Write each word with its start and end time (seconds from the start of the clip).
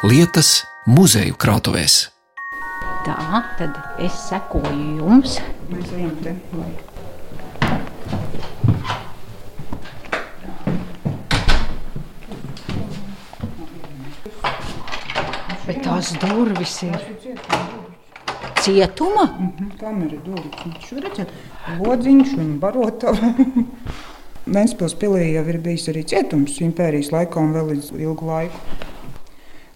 lietas 0.00 0.62
muzeju 0.88 1.34
krātuvēs. 1.36 2.06
Tā, 3.04 3.40
tad 3.58 3.76
es 4.00 4.14
sekoju 4.30 4.96
jums. 4.96 5.36
Mēs 5.68 5.90
ejam 5.96 6.14
te. 6.24 6.32
Bet 15.66 15.82
tās 15.84 16.14
durvis 16.22 16.78
ir 16.88 16.96
cietuma. 18.64 19.26
Mhm, 19.28 19.72
Kamera 19.80 20.20
durvis. 20.24 20.84
Šo 20.88 21.02
redzat, 21.04 21.32
lodziņš 21.76 22.38
un 22.40 22.54
barotava. 22.62 23.34
Ventspils 24.54 24.96
pilī 24.96 25.34
jau 25.34 25.44
ir 25.52 25.60
bijis 25.60 25.90
arī 25.92 26.06
cietums 26.08 26.56
impērijas 26.64 27.12
laikā 27.12 27.44
un 27.44 27.52
vēl 27.54 27.74
līdz 27.74 27.92
ilgu 28.00 28.32
laiku. 28.32 28.88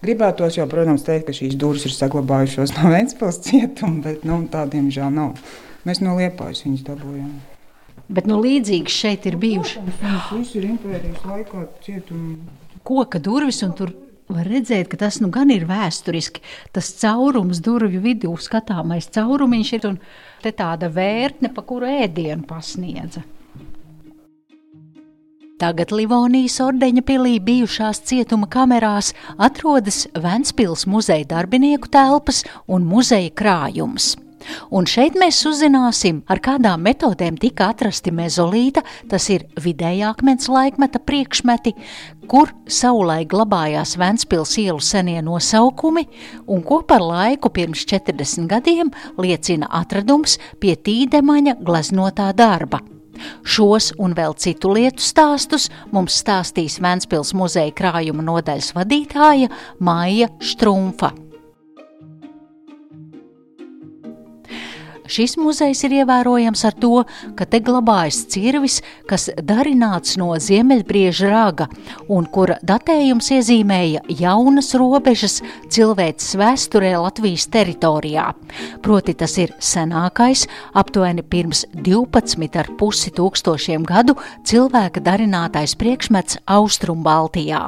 Gribētos 0.03 0.57
jau, 0.59 0.67
protams, 0.69 1.05
teikt, 1.07 1.27
ka 1.29 1.35
šīs 1.35 1.55
durvis 1.59 1.87
ir 1.87 1.95
saglabājušās 1.95 2.75
no 2.77 2.91
Ventspils 2.93 3.39
cietuma, 3.45 4.01
bet 4.05 4.25
nu, 4.27 4.41
tādiem 4.51 4.91
žēl 4.93 5.13
nav. 5.13 5.35
Mēs 5.87 6.01
no 6.03 6.17
Liepājas 6.17 6.65
viņus 6.65 6.85
dabūjām. 6.87 7.35
Bet 8.15 8.27
nu, 8.29 8.37
līdzīgi 8.43 8.91
šeit 8.91 9.25
ir 9.25 9.37
bijuši 9.41 9.81
visi 10.35 10.59
ir 10.59 10.67
impērijas 10.69 11.23
laikā 11.25 11.63
cietumi. 11.85 12.35
koka 12.85 13.19
durvis, 13.19 13.63
un 13.65 13.73
tur 13.73 13.93
var 14.29 14.45
redzēt, 14.49 14.89
ka 14.89 14.97
tas 14.97 15.19
nu 15.21 15.29
gan 15.33 15.49
ir 15.53 15.65
vēsturiski. 15.69 16.41
Tas 16.73 16.91
caurums 17.01 17.61
durvju 17.65 18.01
vidū 18.01 18.33
skatāmais 18.41 19.09
caurumiņš 19.13 19.73
ir 19.77 19.87
un 19.89 19.99
te 20.43 20.51
tāda 20.51 20.89
vērtne, 20.93 21.53
pa 21.53 21.65
kuru 21.65 21.89
ēdienu 21.89 22.45
pasniedza. 22.49 23.25
Tagad 25.55 25.93
Livonijas 25.95 26.57
ordeņa 26.59 27.01
pilī 27.07 27.37
bijušās 27.39 28.01
cietuma 28.09 28.49
kamerās 28.51 29.13
atrodas 29.39 30.01
Ventspils 30.11 30.83
muzeja 30.83 31.23
darbinieku 31.29 31.87
telpas 31.87 32.41
un 32.67 32.83
muzeja 32.83 33.31
krājums. 33.31 34.17
Un 34.75 34.83
šeit 34.83 35.15
mēs 35.15 35.39
uzzināsim, 35.47 36.19
ar 36.27 36.41
kādām 36.43 36.83
metodēm 36.83 37.37
tika 37.39 37.69
atrasti 37.71 38.11
mezolīta, 38.11 38.83
tas 39.09 39.29
ir 39.31 39.45
vidējā 39.63 40.09
akmens 40.11 40.49
laikmeta 40.51 40.99
priekšmeti, 40.99 41.71
kur 42.27 42.51
savulaik 42.67 43.29
glabājās 43.31 43.95
Ventspils 44.01 44.57
ielu 44.59 44.83
senie 44.83 45.21
nosaukumi, 45.23 46.03
un 46.51 46.65
ko 46.67 46.81
par 46.83 46.99
laiku 46.99 47.53
pirms 47.55 47.87
40 47.87 48.51
gadiem 48.51 48.91
liecina 49.15 49.71
atradums 49.71 50.35
pie 50.59 50.75
Tīdemaņa 50.75 51.55
gleznotā 51.63 52.33
darba. 52.35 52.83
Šos 53.43 53.91
un 54.01 54.15
vēl 54.17 54.35
citu 54.39 54.73
lietu 54.75 55.03
stāstus 55.03 55.69
mums 55.95 56.21
stāstīs 56.23 56.79
Ventspils 56.83 57.33
muzeja 57.37 57.73
krājuma 57.75 58.25
nodaļas 58.25 58.73
vadītāja 58.77 59.51
Maija 59.79 60.31
Štrumfa. 60.39 61.24
Šis 65.05 65.35
muzejs 65.37 65.83
ir 65.85 65.99
ievērojams 66.01 66.63
ar 66.65 66.75
to, 66.81 67.03
ka 67.37 67.45
te 67.45 67.59
glabājas 67.61 68.23
cirvis, 68.33 68.79
kas 69.09 69.27
darināts 69.37 70.15
no 70.17 70.31
ziemeļbrieža 70.41 71.29
raga, 71.29 71.67
un 72.09 72.25
kura 72.25 72.57
datējums 72.65 73.29
iezīmēja 73.37 74.01
jaunas 74.09 74.73
robežas 74.77 75.41
cilvēces 75.69 76.33
vēsturē 76.41 76.95
Latvijas 77.03 77.45
teritorijā. 77.53 78.31
Proti 78.81 79.13
tas 79.17 79.37
ir 79.41 79.53
senākais, 79.61 80.47
aptuveni 80.73 81.21
pirms 81.21 81.65
12,5 81.75 83.13
tūkstošiem 83.19 83.85
gadu 83.85 84.17
cilvēka 84.47 85.03
darinātais 85.05 85.77
priekšmets 85.77 86.41
Austrumbaltijā. 86.49 87.61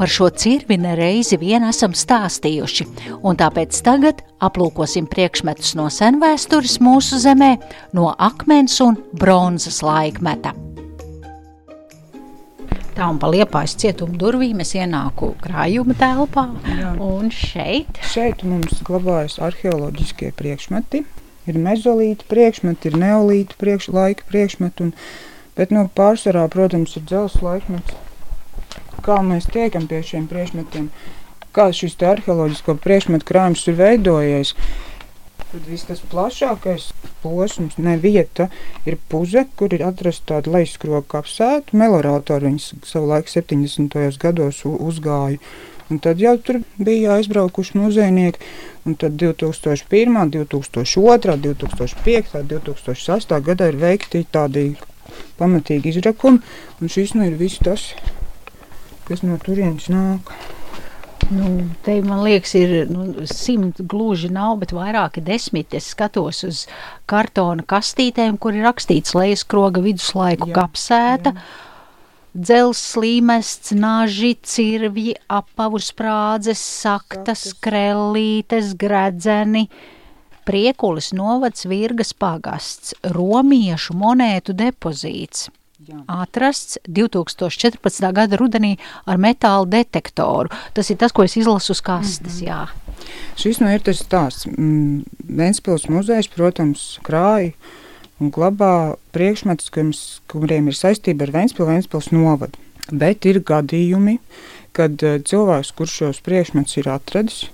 Par 0.00 0.08
šo 0.08 0.30
cirvi 0.32 0.80
nereizi 0.80 1.36
vien 1.40 1.66
esam 1.68 1.92
stāstījuši, 1.96 2.88
un 3.20 3.36
tāpēc 3.38 3.76
tagad 3.84 4.24
aplūkosim 4.40 5.08
priekšmetus 5.10 5.74
no 5.78 5.90
senvēstures 5.92 6.69
mūsu 6.78 7.18
zemē, 7.18 7.56
no 7.96 8.12
akmens 8.18 8.78
un 8.84 8.98
bronzas 9.18 9.82
laikmeta. 9.82 10.54
Tā 13.00 13.06
un 13.08 13.16
pa 13.16 13.30
liepājas 13.32 13.78
cietuma 13.80 14.18
durvīm 14.20 14.58
es 14.60 14.74
ienāku 14.76 15.30
krājuma 15.40 15.94
telpā, 15.96 16.50
Jā. 16.68 16.90
un 17.00 17.30
šeit 17.32 17.96
Šeit 18.04 18.42
mums 18.44 18.82
glabājas 18.84 19.38
arheoloģiskie 19.40 20.34
priekšmeti. 20.36 21.00
Ir 21.48 21.56
mezolīta 21.56 22.26
priekšmeti, 22.28 22.90
ir 22.90 22.98
neolīta 23.00 23.56
priekš, 23.56 23.88
laika 23.96 24.26
priekšmeti, 24.28 24.84
un, 24.84 24.92
bet 25.56 25.72
nu, 25.72 25.86
pārsvarā, 25.96 26.44
protams, 26.52 26.92
ir 27.00 27.06
dzelzs 27.08 27.40
laikmets. 27.40 27.96
Kā 29.00 29.16
mēs 29.24 29.48
tiekam 29.48 29.88
pie 29.88 30.02
šiem 30.04 30.28
priekšmetiem? 30.28 30.90
Kā 31.56 31.70
šis 31.74 31.96
arheoloģisko 32.04 32.76
priekšmetu 32.84 33.26
krājums 33.26 33.64
ir 33.70 33.80
veidojies? 33.80 34.52
Tad 35.50 35.64
viss 35.66 35.88
tas 35.88 35.98
plašākais 36.12 36.84
posms, 37.24 37.74
ne 37.82 37.96
vieta, 37.98 38.46
ir 38.86 38.94
puze, 39.10 39.42
kur 39.58 39.72
ir 39.74 39.82
atrasta 39.82 40.36
tāda 40.36 40.52
lejuskroga 40.54 41.02
kapsēta. 41.16 41.74
Melorātori 41.74 42.46
viņas 42.46 42.68
savulaik 42.86 43.26
70. 43.32 43.96
gados 44.22 44.62
uzgāja. 44.70 45.40
Un 45.90 45.98
tad 45.98 46.22
jau 46.22 46.36
tur 46.38 46.60
bija 46.78 47.16
aizbraukuši 47.16 47.80
muzejnieki. 47.80 48.38
Un 48.86 48.94
tad 48.94 49.18
2001, 49.18 50.30
2002, 50.36 51.34
2005, 51.48 52.38
2008 52.54 53.42
gadā 53.50 53.72
ir 53.72 53.80
veikti 53.80 54.22
tādi 54.30 54.68
pamatīgi 55.42 55.96
izrakumi. 55.96 56.38
Un 56.78 56.94
šis 56.94 57.16
nu 57.18 57.26
ir 57.26 57.34
viss 57.42 57.58
tas, 57.66 57.90
kas 59.10 59.26
no 59.26 59.42
turienes 59.42 59.90
nāk. 59.90 60.30
Nu, 61.30 61.50
te 61.86 61.94
man 62.02 62.24
liekas, 62.26 62.56
ir 62.58 62.88
nu, 62.90 63.24
simt 63.30 63.78
gluži 63.86 64.32
nav, 64.34 64.56
bet 64.64 64.72
vairāki 64.74 65.22
desmit. 65.22 65.76
Es 65.78 65.92
skatos 65.94 66.42
uz 66.46 66.64
kartona 67.10 67.62
kastītēm, 67.70 68.38
kur 68.42 68.56
ir 68.56 68.66
rakstīts 68.66 69.14
lejas 69.14 69.44
kroga 69.46 69.82
viduslaiku 69.84 70.50
Jā, 70.50 70.56
kapsēta. 70.58 71.34
Dzels, 72.34 72.82
slīmests, 72.94 73.72
naži, 73.78 74.32
cirvji, 74.42 75.14
apavus 75.30 75.90
sprādzes, 75.90 76.58
saktas, 76.58 77.46
Saktas. 77.46 77.62
krellītes, 77.62 78.74
gredzeni, 78.78 79.68
priekulis 80.46 81.12
novads 81.14 81.66
virgas 81.70 82.10
pagasts, 82.14 82.94
romiešu 83.06 83.94
monētu 83.98 84.54
depozīts. 84.58 85.48
Jā. 85.88 86.02
Atrasts 86.12 86.76
2014. 86.84 88.12
gada 88.12 88.36
rudenī 88.36 88.74
ar 89.08 89.16
metāla 89.16 89.64
detektoru. 89.64 90.50
Tas 90.76 90.90
ir 90.92 90.98
tas, 91.00 91.12
ko 91.12 91.24
es 91.24 91.38
izlasu 91.40 91.72
uz 91.72 91.80
kastes. 91.80 92.42
Mm 92.42 92.46
-hmm. 92.46 92.90
Šis 93.36 93.60
nu 93.60 93.70
ir 93.72 93.80
tas 93.80 94.02
stāsts. 94.04 94.46
Mm, 94.46 95.04
Ventspils 95.24 95.88
muzejs, 95.88 96.28
protams, 96.28 96.98
krāja 97.02 97.52
un 98.20 98.30
glabā 98.30 98.96
priekšmetus, 99.12 99.70
kuriem- 100.28 100.68
ir 100.68 100.74
saistība 100.74 101.22
ar 101.22 101.30
Ventspilu, 101.30 101.68
Ventspils 101.68 102.10
novadu. 102.10 102.58
Bet 102.92 103.24
ir 103.24 103.40
gadījumi, 103.40 104.18
kad 104.72 105.02
eh, 105.02 105.18
cilvēks, 105.18 105.72
kurš 105.76 105.90
šos 105.90 106.20
priekšmetus 106.20 106.76
ir 106.76 106.88
atradis, 106.88 107.44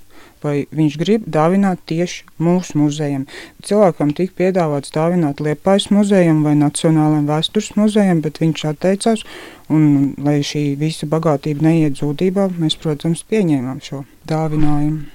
vai 0.45 0.67
viņš 0.75 0.99
grib 1.01 1.27
dāvināt 1.31 1.83
tieši 1.89 2.25
mūsu 2.43 2.79
muzejam. 2.81 3.27
Cilvēkam 3.67 4.13
tika 4.17 4.37
piedāvāts 4.43 4.95
dāvināt 4.95 5.43
Liepājas 5.45 5.89
muzejam 5.95 6.43
vai 6.47 6.55
Nacionālajam 6.59 7.29
vēstures 7.31 7.73
muzejam, 7.79 8.23
bet 8.25 8.41
viņš 8.43 8.65
atteicās, 8.73 9.27
un 9.73 10.15
lai 10.23 10.39
šī 10.47 10.69
visa 10.81 11.09
bagātība 11.11 11.69
neiet 11.69 12.01
zudībā, 12.03 12.51
mēs, 12.61 12.79
protams, 12.81 13.25
pieņēmām 13.31 13.83
šo 13.85 14.05
dāvinājumu. 14.29 15.13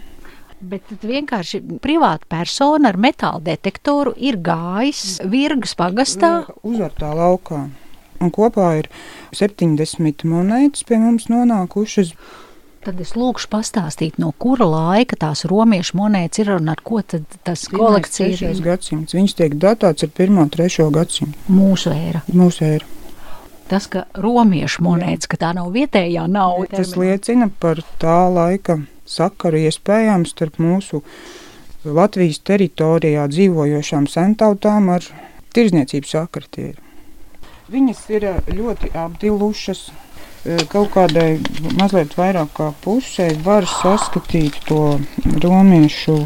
Bet 0.61 0.83
tad 0.85 1.05
vienkārši 1.09 1.63
privāta 1.81 2.27
persona 2.29 2.91
ar 2.91 2.97
metāla 3.01 3.41
detektoru 3.47 4.13
ir 4.21 4.37
gājis 4.45 5.17
virgas 5.25 5.73
pagastā. 5.77 6.43
Uzvartā 6.61 7.09
laukā. 7.17 7.63
Un 8.21 8.29
kopā 8.29 8.67
ir 8.77 8.89
70 9.33 10.21
monētas 10.29 10.85
pie 10.85 10.99
mums 11.01 11.25
nonākušas. 11.33 12.13
Tad 12.81 12.97
es 12.97 13.11
lūkšu 13.13 13.45
pastāstīt, 13.51 14.15
no 14.17 14.31
kura 14.41 14.65
laika 14.65 15.17
tās 15.21 15.43
romiešu 15.45 15.99
monētas 15.99 16.41
ir 16.41 16.49
un 16.55 16.71
ar 16.73 16.79
ko 16.81 17.03
tas 17.05 17.67
kolekcija 17.69 18.31
ir 18.31 18.39
3. 18.41 18.63
gadsimts. 18.65 19.13
Viņš 19.13 19.35
tiek 19.37 19.57
datēts 19.61 20.07
ar 20.07 20.09
1. 20.09 20.39
un 20.41 20.49
3. 20.49 20.87
gadsimtu. 20.95 21.37
mūsu 21.45 21.93
ēra. 21.93 22.23
Mūsu 22.33 22.65
ēra. 22.65 22.89
Tas, 23.69 23.85
ka 23.87 24.07
romiešu 24.17 24.81
monētas, 24.83 25.29
ka 25.29 25.37
tā 25.39 25.53
nav 25.55 25.69
vietējā 25.71 26.25
nauda. 26.27 26.81
Tas 26.81 26.95
liecina 26.97 27.51
par 27.61 27.83
tā 28.01 28.17
laika 28.33 28.81
sakaru 29.05 29.61
iespējām 29.69 30.25
starp 30.25 30.57
mūsu 30.59 31.03
Latvijas 31.85 32.41
teritorijā 32.49 33.29
dzīvojošām 33.29 34.09
sentautām 34.09 34.89
ar 34.97 35.05
tirzniecības 35.53 36.17
sakritību. 36.17 36.89
Viņas 37.71 38.01
ir 38.11 38.27
ļoti 38.51 38.91
apdilušas. 38.97 39.85
Eh, 40.41 40.63
Kaut 40.71 40.89
kādai 40.95 41.35
mazliet 41.77 42.15
vairāk 42.17 42.55
kā 42.57 42.71
pusē 42.81 43.29
var 43.45 43.67
saskatīt 43.69 44.57
to 44.65 44.99
romiešu 45.43 46.21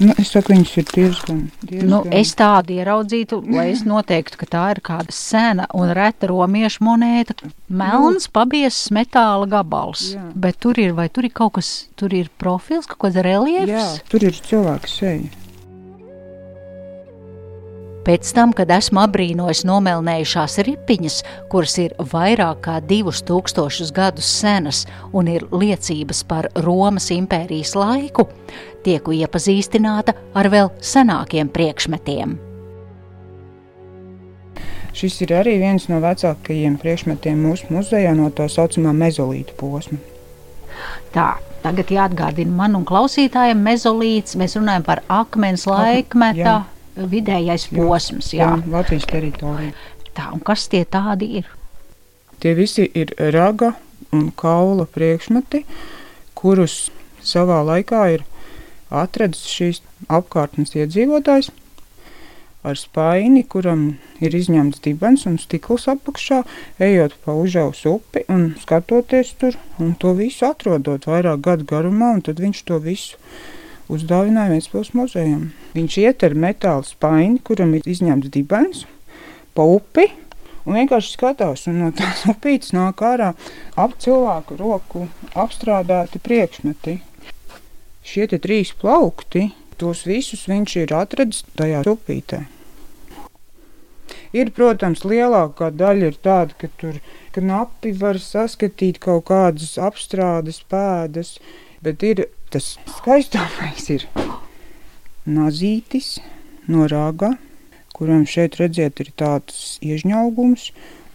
Nu, 0.00 0.14
es 0.16 0.30
saku, 0.32 0.54
viņas 0.54 0.70
ir 0.80 0.86
diezgan. 0.88 1.40
diezgan. 1.60 1.90
Nu, 1.90 1.98
es 2.16 2.32
tādu 2.38 2.72
ieraudzītu, 2.78 3.42
lai 3.52 3.68
es 3.74 3.82
noteiktu, 3.84 4.38
ka 4.40 4.48
tā 4.48 4.62
ir 4.72 4.80
kāda 4.84 5.12
sena 5.12 5.66
un 5.76 5.92
reta 5.92 6.30
romiešu 6.30 6.84
monēta. 6.86 7.36
Melns, 7.68 8.26
pabiezs 8.32 8.88
metāla 8.94 9.46
gabals. 9.52 10.14
Jā. 10.16 10.24
Bet 10.34 10.58
tur 10.64 10.80
ir, 10.80 10.94
vai 10.96 11.10
tur 11.12 11.28
ir 11.28 11.34
kaut 11.36 11.58
kas, 11.58 11.70
tur 11.94 12.14
ir 12.16 12.32
profils, 12.40 12.88
kaut 12.88 13.04
kāds 13.04 13.20
reliefs? 13.22 13.68
Jā, 13.68 13.86
tur 14.08 14.24
ir 14.24 14.40
cilvēka 14.48 14.90
seja. 14.90 15.41
Pēc 18.02 18.32
tam, 18.34 18.50
kad 18.50 18.70
esmu 18.74 18.98
apbrīnojis 19.04 19.60
nomelnējušās 19.68 20.58
ripiņas, 20.66 21.18
kuras 21.52 21.76
ir 21.78 21.92
vairāk 22.10 22.64
kā 22.64 22.80
divus 22.82 23.20
tūkstošus 23.28 23.92
gadus 23.94 24.26
senas 24.40 24.82
un 25.14 25.30
ir 25.30 25.44
liecības 25.54 26.24
par 26.26 26.48
Romas 26.66 27.12
impērijas 27.14 27.76
laiku, 27.78 28.26
tieku 28.82 29.14
iepazīstināta 29.14 30.16
ar 30.34 30.50
vēl 30.50 30.72
senākiem 30.82 31.52
priekšmetiem. 31.54 32.34
Šis 34.92 35.20
ir 35.22 35.36
arī 35.38 35.54
viens 35.62 35.86
no 35.88 36.02
vecākajiem 36.02 36.74
priekšmetiem 36.82 37.38
mūsu 37.38 37.70
muzejā 37.70 38.16
no 38.18 38.32
tā 38.34 38.50
saucamā 38.50 38.90
mezolīta 38.92 39.54
posma. 39.56 40.02
Tā, 41.14 41.36
tagad 41.62 41.94
jāatgādina 41.94 42.50
man 42.58 42.74
un 42.76 42.84
klausītājiem 42.88 43.62
mezolīts, 43.62 44.34
mēs 44.36 44.58
runājam 44.58 44.90
par 44.90 45.06
akmens 45.22 45.68
laikmeta 45.70 46.42
jā. 46.42 46.60
Vidējais 46.96 47.68
posms. 47.72 48.32
Jā. 48.36 48.50
Jā, 48.52 48.72
Latvijas 48.72 49.06
teritorija. 49.10 49.72
Tā, 50.12 50.28
un 50.34 50.42
kas 50.44 50.66
tie 50.72 50.84
tādi 50.84 51.30
ir? 51.40 51.48
Tie 52.42 52.52
visi 52.58 52.88
ir 52.98 53.14
raga 53.32 53.72
un 54.12 54.28
kaula 54.36 54.84
priekšmeti, 54.90 55.62
kurus 56.36 56.90
savā 57.24 57.62
laikā 57.64 58.04
ir 58.16 58.26
atradis 58.92 59.46
šīs 59.48 59.80
apkārtnes 60.12 60.74
iedzīvotājs 60.76 61.52
ar 62.62 62.78
spaini, 62.78 63.42
kuram 63.42 63.86
ir 64.22 64.34
izņemts 64.38 64.82
dibens 64.84 65.24
un 65.26 65.38
stikls 65.42 65.88
apakšā, 65.90 66.42
ejot 66.82 67.16
pa 67.24 67.34
užaus 67.34 67.82
upi 67.90 68.22
un 68.30 68.52
skatoties 68.62 69.32
tur, 69.40 69.58
un 69.82 69.96
to 69.98 70.12
visu 70.18 70.46
atrodot 70.46 71.08
vairāk 71.10 71.42
gadu 71.42 71.66
garumā, 71.72 72.12
un 72.18 72.22
tad 72.28 72.42
viņš 72.42 72.62
to 72.68 72.78
visu 72.84 73.18
uzdāvināja 73.92 74.54
Vēstpils 74.54 74.92
muzejam. 74.96 75.50
Viņš 75.76 75.98
iet 76.02 76.24
ar 76.26 76.34
metāla 76.38 76.84
spaini, 76.86 77.40
kuram 77.44 77.74
ir 77.76 77.86
izņemts 77.88 78.32
dibens, 78.32 78.84
pa 79.56 79.66
upi, 79.68 80.08
un 80.66 80.78
vienkārši 80.78 81.16
skatās, 81.16 81.66
un 81.70 81.80
no 81.82 81.90
tās 81.96 82.24
upītes 82.32 82.74
nāk 82.76 83.02
ārā 83.06 83.32
ap 83.76 83.96
cilvēku 84.02 84.58
roku 84.60 85.06
apstrādāti 85.34 86.22
priekšmeti. 86.22 86.98
Šie 88.02 88.26
te 88.30 88.40
trīs 88.42 88.72
plaukti, 88.78 89.50
tos 89.78 90.06
visus 90.08 90.48
viņš 90.50 90.76
ir 90.82 90.96
atradis 90.98 91.44
tajā 91.58 91.84
upītē. 91.92 92.42
Ir, 94.32 94.48
protams, 94.56 95.02
lielākā 95.04 95.68
daļa 95.76 96.08
ir 96.08 96.14
tāda, 96.24 96.56
ka 96.56 96.68
tur 96.80 96.98
knapi 97.36 97.92
var 98.00 98.18
saskatīt 98.20 99.00
kaut 99.04 99.26
kādas 99.28 99.74
apstrādes 99.76 100.62
pēdas, 100.72 101.34
bet 101.84 102.04
ir 102.06 102.24
tas 102.52 102.74
skaistākais 102.98 103.88
ir 103.96 104.06
nazītis 105.28 106.16
no 106.70 106.86
rāga, 106.90 107.32
kuram 107.96 108.24
šeit 108.28 108.56
redziet 108.60 109.00
ir 109.04 109.10
tāds 109.18 109.78
iežņaugums, 109.84 110.68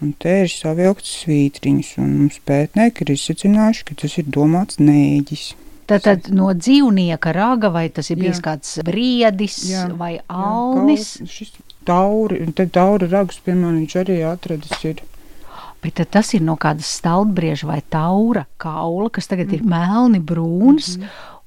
un 0.03 0.11
te 0.21 0.33
ir 0.45 0.51
savilkts 0.53 1.13
svītriņš, 1.23 1.93
un 2.03 2.11
mums 2.21 2.37
pētnieki 2.47 3.05
ir 3.07 3.13
izsacinājuši, 3.15 3.85
ka 3.89 3.97
tas 4.03 4.17
ir 4.21 4.27
domāts 4.29 4.79
nēģis. 4.81 5.47
Tātad 5.87 6.27
no 6.35 6.49
dzīvnieka 6.51 7.31
raga, 7.35 7.69
vai 7.71 7.85
tas 7.89 8.09
ir 8.11 8.19
bijis 8.19 8.41
Jā. 8.41 8.43
kāds 8.49 8.73
briedis 8.83 9.55
Jā, 9.69 9.85
vai 9.95 10.17
Jā, 10.17 10.23
alnis, 10.27 11.13
kaut- 11.21 11.31
Šis 11.31 11.53
tauri, 11.87 12.41
te 12.51 12.65
tauri 12.67 13.07
ragus, 13.07 13.39
piemēram, 13.45 13.77
viņš 13.85 13.95
arī 14.03 14.17
atradis 14.27 14.83
ir. 14.89 14.99
Bet 15.83 16.01
tas 16.11 16.33
ir 16.33 16.43
no 16.45 16.57
kādas 16.59 16.89
stalbrieža 16.99 17.69
vai 17.69 17.81
taura 17.89 18.45
kaula, 18.61 19.09
kas 19.13 19.29
tagad 19.29 19.53
ir 19.53 19.63
melni 19.67 20.19
brūns 20.23 20.97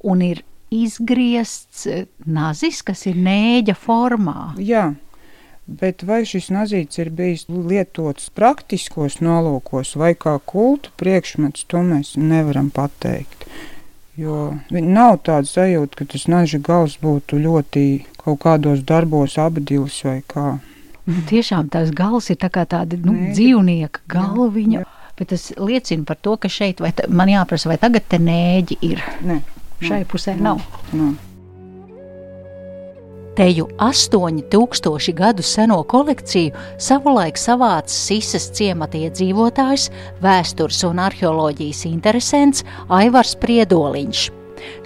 un 0.07 0.25
ir 0.25 0.45
izgriezts 0.71 1.87
eh, 1.87 2.07
nazis, 2.27 2.81
kas 2.87 3.05
ir 3.11 3.19
nēģa 3.19 3.75
formā. 3.75 4.53
Jā, 4.63 4.93
bet 5.67 6.05
vai 6.07 6.23
šis 6.29 6.51
nazīts 6.55 7.03
ir 7.03 7.11
bijis 7.15 7.47
lietots 7.51 8.31
praktiskos 8.35 9.19
nolūkos 9.25 9.97
vai 9.99 10.15
kā 10.15 10.39
kultu 10.47 10.95
priekšmets, 11.01 11.67
to 11.67 11.83
mēs 11.87 12.15
nevaram 12.17 12.71
pateikt. 12.75 13.47
Jo 14.21 14.53
nav 14.71 15.21
tāda 15.27 15.49
sajūta, 15.49 16.01
ka 16.01 16.07
tas 16.13 16.27
naža 16.29 16.59
gals 16.63 16.99
būtu 17.01 17.39
ļoti 17.41 17.85
kaut 18.21 18.43
kādos 18.43 18.83
darbos 18.87 19.39
apdils 19.41 20.03
vai 20.05 20.21
kā. 20.29 20.59
Nu, 21.11 21.23
tiešām 21.31 21.69
tās 21.73 21.91
gals 21.97 22.31
ir 22.31 22.37
tā 22.41 22.51
kā 22.55 22.63
tāda 22.71 22.99
nu, 23.03 23.13
Nēģa. 23.17 23.33
dzīvnieka 23.39 24.05
galviņa. 24.15 24.81
jā. 24.81 24.87
Bet 25.21 25.29
tas 25.35 25.51
liecina 25.61 26.07
par 26.09 26.17
to, 26.17 26.37
ka 26.41 26.49
šeit, 26.49 26.79
vai 26.81 26.93
ta, 26.97 27.05
man 27.13 27.29
jāprasa, 27.29 27.69
vai 27.69 27.77
tagad 27.83 28.07
te 28.09 28.17
nēģi 28.23 28.79
ir. 28.87 29.03
Nē, 29.27 29.41
Šai 29.85 30.05
pusē 30.09 30.37
nav. 30.41 30.63
nav. 30.93 31.13
Teju 33.37 33.69
8000 33.79 35.13
gadu 35.17 35.43
seno 35.43 35.83
kolekciju 35.89 36.51
savulaik 36.79 37.39
savāca 37.41 37.89
Sisas 37.95 38.51
ciemata 38.57 38.99
iedzīvotājs, 38.99 39.87
vēstures 40.21 40.83
un 40.89 40.99
arheoloģijas 40.99 41.85
interesants 41.89 42.65
Aivars 42.89 43.37
Priedoliņš. 43.41 44.27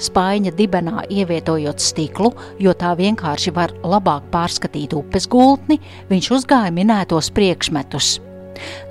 Spaiņa 0.00 0.54
dibenā 0.58 1.06
ievietojot 1.10 1.80
stiklu, 1.82 2.32
jo 2.58 2.74
tā 2.78 2.94
vienkārši 2.98 3.54
var 3.54 3.74
labāk 3.82 4.30
pārskatīt 4.34 4.94
upes 4.98 5.28
gultni, 5.30 5.80
viņš 6.10 6.30
uzgāja 6.38 6.74
minētos 6.74 7.32
priekšmetus. 7.34 8.16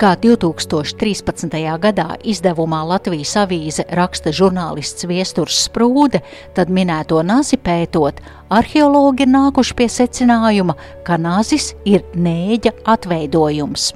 Kā 0.00 0.12
2013. 0.20 1.56
gadā 1.80 2.06
izdevumā 2.20 2.82
Latvijas 2.88 3.34
avīze 3.40 3.86
raksta 3.96 4.32
žurnālists 4.34 5.08
Viesturs 5.08 5.64
Sprūde, 5.68 6.20
tad 6.56 6.68
minēto 6.68 7.22
nazi 7.24 7.56
pētot, 7.56 8.20
arheologi 8.52 9.24
ir 9.24 9.32
nākuši 9.32 9.76
pie 9.78 9.88
secinājuma, 9.88 10.76
ka 11.06 11.18
nazis 11.20 11.72
ir 11.88 12.04
nēģa 12.14 12.76
atveidojums. 12.96 13.92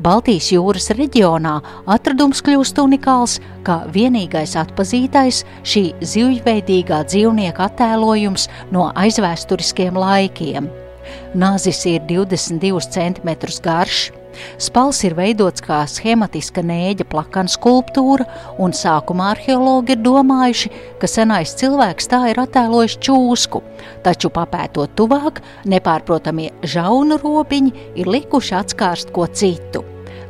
Baltijas 0.00 0.50
jūras 0.52 0.90
reģionā 0.96 1.56
atradums 1.90 2.42
kļūst 2.44 2.80
unikāls, 2.82 3.38
kā 3.66 3.82
vienīgais 3.94 4.56
atpazītais 4.60 5.42
šī 5.62 5.84
zivjveidīgā 6.00 7.02
dzīvnieka 7.10 7.66
attēlojums 7.70 8.48
no 8.74 8.90
aizvēsturiskiem 8.94 9.98
laikiem. 10.00 10.70
Nāzis 11.34 11.84
ir 11.90 12.02
22 12.08 12.80
cm 12.94 13.34
garš, 13.64 14.10
spals 14.58 15.02
ir 15.06 15.16
veidots 15.18 15.64
kā 15.64 15.82
schematiska 15.90 16.64
nēģa 16.66 17.06
plakana 17.10 17.50
skulptūra, 17.50 18.26
un 18.58 18.74
sākumā 18.76 19.30
arheologi 19.34 19.96
ir 19.96 20.02
domājuši, 20.04 20.72
ka 21.00 21.10
senais 21.10 21.54
cilvēks 21.60 22.10
tā 22.10 22.24
ir 22.32 22.42
attēlojis 22.42 22.98
čūsku, 23.04 23.62
taču 24.06 24.32
papētot 24.34 24.96
tuvāk, 24.98 25.40
nepārprotamie 25.70 26.50
žaunu 26.62 27.20
robiņi 27.22 27.88
ir 28.00 28.10
likuši 28.10 28.58
atskārst 28.60 29.14
ko 29.16 29.28
citu. 29.28 29.84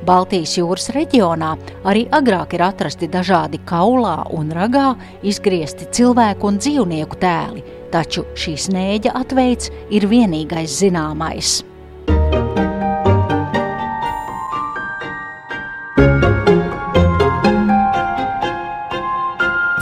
Baltijas 0.06 0.54
jūras 0.56 0.88
reģionā 0.96 1.50
arī 1.88 2.06
agrāk 2.16 2.56
ir 2.56 2.64
atrasti 2.64 3.08
dažādi 3.12 3.60
kaulā 3.68 4.16
un 4.32 4.52
ragā 4.56 4.94
izgriezti 5.22 5.90
cilvēku 5.92 6.48
un 6.48 6.60
dzīvnieku 6.62 7.20
tēli, 7.20 7.64
taču 7.92 8.24
šīs 8.32 8.70
nēģa 8.72 9.16
atveids 9.20 9.72
ir 9.92 10.08
vienīgais 10.08 10.80
zināmais. 10.80 11.60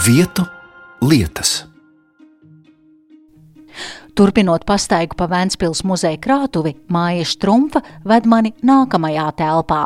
Vietu 0.08 0.42
lietas. 1.00 1.66
Turpinot 4.16 4.64
pastaigu 4.64 5.18
pa 5.18 5.26
Vēncpils 5.28 5.82
muzeja 5.84 6.16
krātuvi, 6.16 6.72
Māja 6.88 7.26
Štrumfa 7.28 7.82
ved 8.08 8.24
mani 8.24 8.54
nākamajā 8.64 9.26
telpā, 9.36 9.82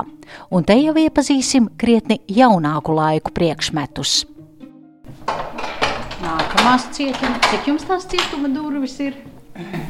un 0.55 0.69
te 0.69 0.79
jau 0.79 0.95
iepazīsim 0.95 1.73
krietni 1.75 2.21
jaunāku 2.31 2.95
laiku 2.95 3.35
priekšmetus. 3.35 4.15
Nākamās 6.23 6.87
cietuma, 6.95 7.43
cik 7.51 7.73
jums 7.73 7.91
tās 7.91 8.07
cietuma 8.15 8.55
durvis 8.55 9.01
ir? 9.03 9.19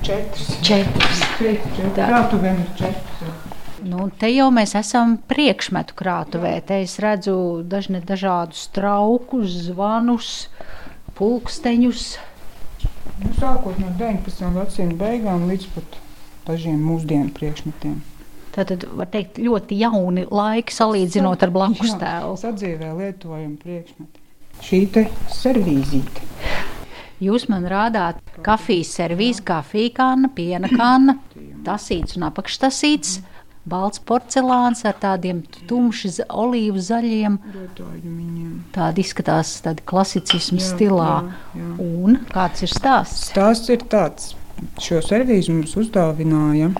Četras. 0.00 0.48
Četras. 0.64 1.26
Tā. 1.36 2.08
Krātuvēm 2.08 2.64
ir 2.64 2.76
četras. 2.80 3.51
Nu, 3.82 4.06
te 4.18 4.28
jau 4.30 4.46
mēs 4.54 4.76
esam 4.78 5.16
priekšmetu 5.30 5.96
krātuvē. 5.98 6.54
Te 6.66 6.82
es 6.84 6.98
redzu 7.02 7.34
dažne 7.66 8.02
dažādus 8.06 8.68
traukus, 8.74 9.56
zvanus, 9.66 10.28
pulksteņus. 11.18 12.06
Nu, 13.22 13.32
sākot 13.38 13.78
no 13.82 13.90
19. 13.98 14.46
gadsimta 14.54 14.98
beigām 15.02 15.48
līdz 15.50 15.68
pat 15.74 15.98
dažiem 16.46 16.78
mūsdienu 16.82 17.34
priekšmetiem. 17.34 18.00
Tātad, 18.52 18.84
var 18.98 19.08
teikt, 19.08 19.40
ļoti 19.40 19.78
jauni 19.80 20.26
laiki 20.28 20.74
salīdzinot 20.76 21.42
ar 21.42 21.52
blakus 21.54 21.94
tēlu. 21.98 22.36
Sadzīvē 22.38 22.92
lietojam 22.98 23.56
priekšmeti. 23.60 24.20
Šī 24.62 24.82
te 24.92 25.06
servīzīte. 25.32 26.28
Jūs 27.22 27.46
man 27.50 27.64
rādāt 27.70 28.18
kafijas 28.44 28.92
servīzi, 28.98 29.44
kafija 29.46 29.94
kanna, 29.96 30.30
piena 30.34 30.68
kanna, 30.70 31.16
tasīts 31.66 32.18
un 32.18 32.26
apakštasīts. 32.28 33.20
Balts 33.62 34.00
porcelāns 34.02 34.80
ar 34.88 34.96
tādiem 34.98 35.42
tumši 35.70 36.10
olīvu 36.26 36.80
zaļiem. 36.82 37.36
Tāda 38.74 38.98
izskatās 39.02 39.52
tāda 39.62 39.84
klasicismu 39.86 40.58
Jā, 40.58 40.66
stilā. 40.66 41.10
jā, 41.54 41.60
jā. 41.60 41.68
Un 42.02 42.18
kāds 42.32 42.64
ir 42.66 42.72
stāsts? 42.72 43.28
Stāsts 43.30 43.70
ir 43.70 43.84
tāds, 43.92 44.32
šo 44.82 44.98
servīzu 45.06 45.54
mums 45.54 45.76
uzdāvināja 45.78 46.72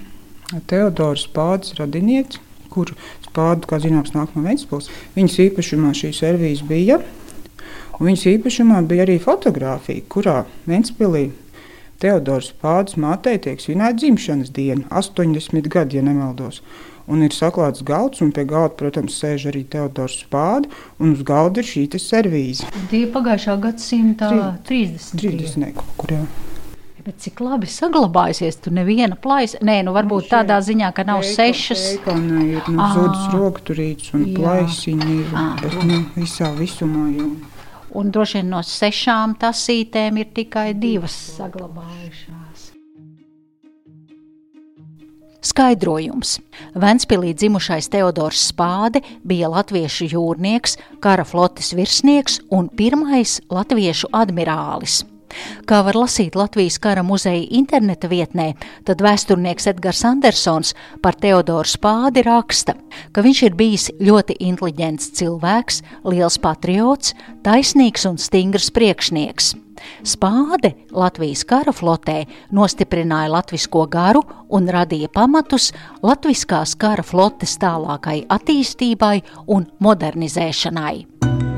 Teodors 0.67 1.29
Pāds 1.33 1.77
radinieks, 1.79 2.41
kur 2.73 2.91
spādu, 3.23 3.69
kā 3.71 3.79
zināms, 3.83 4.15
nāk 4.17 4.35
no 4.35 4.43
Ventspils. 4.45 4.91
Viņas 5.15 5.39
īpašumā 5.47 5.93
šī 5.97 6.11
servīze 6.17 6.67
bija, 6.67 6.99
un 7.99 8.09
viņas 8.11 8.27
īpašumā 8.35 8.83
bija 8.91 9.07
arī 9.07 9.21
fotografija, 9.23 10.03
kurā 10.13 10.43
Ventspilī 10.67 11.29
Teodors 12.03 12.49
Pāds 12.59 12.97
mātei 12.99 13.39
tiek 13.39 13.61
svinēta 13.63 14.01
dzimšanas 14.01 14.51
diena, 14.51 14.89
80 14.91 15.69
gadi, 15.71 16.01
ja 16.01 16.03
nemaldos. 16.03 16.59
Un 17.07 17.23
ir 17.23 17.35
saklāts 17.35 17.83
galds, 17.87 18.23
un 18.25 18.33
pie 18.35 18.43
galda, 18.47 18.75
protams, 18.79 19.15
sēž 19.23 19.49
arī 19.53 19.63
Teodors 19.71 20.17
Pāds, 20.31 20.71
un 20.99 21.15
uz 21.15 21.23
galda 21.27 21.63
ir 21.63 21.69
šī 21.69 21.85
servīze. 22.03 22.67
Tie 22.91 23.05
pagājušā 23.07 23.59
gadsimta 23.63 24.33
Tri- 24.67 24.89
30. 24.89 25.23
30. 25.23 25.77
kaut 25.79 25.95
kur 26.03 26.17
jā. 26.17 26.25
Bet 27.03 27.19
cik 27.19 27.41
labi 27.43 27.67
saglabājusies, 27.67 28.61
tur 28.63 28.75
neviena 28.77 29.17
plaisa. 29.19 29.59
Nē, 29.67 29.81
nu 29.87 29.95
varbūt 29.95 30.29
tādā 30.31 30.61
ziņā, 30.63 30.93
ka 30.95 31.03
nav 31.07 31.25
sešas. 31.27 31.83
Pēkona 32.05 32.43
ir 32.47 32.69
nu, 32.71 32.91
zudus 32.95 33.25
rokturīts 33.35 34.13
un 34.15 34.29
plaisiņi 34.37 35.17
ir 35.17 35.33
bet, 35.63 35.81
nu, 35.87 36.05
visā 36.15 36.53
visumā. 36.55 37.09
Jau. 37.17 37.33
Un 37.95 38.11
droši 38.13 38.41
vien 38.41 38.53
no 38.55 38.63
sešām 38.65 39.37
tasītēm 39.41 40.21
ir 40.23 40.31
tikai 40.35 40.73
divas 40.79 41.15
saglabājušās. 41.37 42.71
Skaidrojums. 45.43 46.37
Ventspīlī 46.79 47.33
dzimušais 47.35 47.91
Teodors 47.93 48.47
Spāde 48.53 49.03
bija 49.27 49.51
latviešu 49.51 50.07
jūrnieks, 50.15 50.79
kara 51.03 51.27
flotes 51.27 51.73
virsnieks 51.75 52.39
un 52.55 52.71
pirmais 52.71 53.41
latviešu 53.51 54.13
admirālis. 54.15 55.03
Kā 55.69 55.83
var 55.87 55.99
lasīt 55.99 56.37
Latvijas 56.39 56.79
kara 56.83 57.05
muzeja 57.07 57.45
interneta 57.51 58.11
vietnē, 58.11 58.53
tad 58.87 59.03
vēsturnieks 59.05 59.69
Edgars 59.73 60.05
Andersons 60.09 60.75
par 61.03 61.19
Teodoru 61.21 61.69
Spādi 61.69 62.25
raksta, 62.27 62.77
ka 63.13 63.25
viņš 63.25 63.43
ir 63.49 63.59
bijis 63.59 63.89
ļoti 64.03 64.39
inteliģents 64.49 65.13
cilvēks, 65.19 65.83
liels 66.09 66.39
patriots, 66.43 67.17
taisnīgs 67.47 68.09
un 68.11 68.19
stingrs 68.21 68.71
priekšnieks. 68.75 69.55
Spāde 70.07 70.73
Latvijas 70.95 71.45
kara 71.49 71.73
flotē 71.75 72.23
nostiprināja 72.55 73.33
latvisko 73.33 73.87
garu 73.91 74.23
un 74.53 74.69
radīja 74.71 75.11
pamatus 75.13 75.71
latviskās 76.07 76.77
kara 76.79 77.03
flotes 77.07 77.57
tālākai 77.63 78.23
attīstībai 78.31 79.17
un 79.47 79.67
modernizēšanai. 79.83 81.52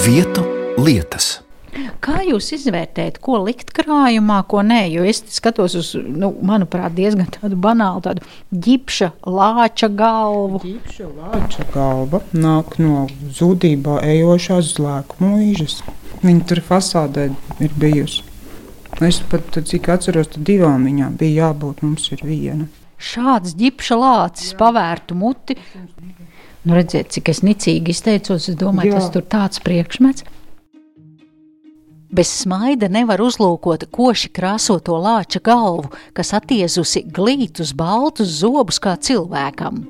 Vietu 0.00 0.40
lietas. 0.80 1.42
Kā 2.00 2.22
jūs 2.24 2.46
izvērtējat, 2.56 3.18
ko 3.20 3.36
likt 3.44 3.74
krājumā, 3.76 4.38
ko 4.48 4.62
nē? 4.64 4.78
Jo 4.88 5.04
es 5.04 5.20
skatos 5.28 5.74
uz, 5.76 5.90
nu, 6.00 6.30
manuprāt, 6.46 6.94
diezgan 6.96 7.28
tādu 7.34 7.58
banālu, 7.60 8.00
tādu 8.06 8.24
ģipša, 8.64 9.10
lāča 9.28 9.90
galvu. 9.92 10.62
Ģipša 10.64 11.10
lāča 11.18 11.66
galva 11.74 12.22
nāk 12.32 12.78
no 12.80 13.04
zudībā 13.36 14.00
ejošās 14.14 14.72
zlēku 14.78 15.20
mūžas. 15.20 15.82
Viņa 16.24 16.48
tur 16.48 16.64
fasādē 16.64 17.28
ir 17.60 17.76
bijusi. 17.76 18.24
Es 19.04 19.20
pat, 19.28 19.60
cik 19.68 19.92
atceros, 19.92 20.32
tad 20.32 20.48
divām 20.48 20.88
viņām 20.88 21.20
bija 21.20 21.50
jābūt. 21.50 21.84
Mums 21.84 22.08
ir 22.16 22.24
viena. 22.24 22.70
Šāds 23.00 23.52
ģipša 23.60 24.00
lācis 24.00 24.56
pavērtu 24.56 25.16
muti. 25.16 25.60
Nu, 26.62 26.76
redziet, 26.76 27.08
cik 27.14 27.30
es 27.32 27.40
nicīgi 27.46 27.94
izteicos, 27.94 28.50
es 28.52 28.58
domāju, 28.60 28.92
Jā. 28.92 29.00
tas 29.00 29.12
tur 29.14 29.24
tāds 29.24 29.62
priekšmets. 29.64 30.26
Bez 32.10 32.32
smaida 32.42 32.88
nevar 32.90 33.22
uzlūkot 33.22 33.86
koši 33.94 34.32
krāsoto 34.34 34.96
lāča 34.98 35.38
galvu, 35.46 35.92
kas 36.12 36.34
attiezusi 36.34 37.04
glītus, 37.06 37.70
baltus 37.78 38.32
zobus 38.42 38.80
kā 38.82 38.96
cilvēkam. 38.98 39.84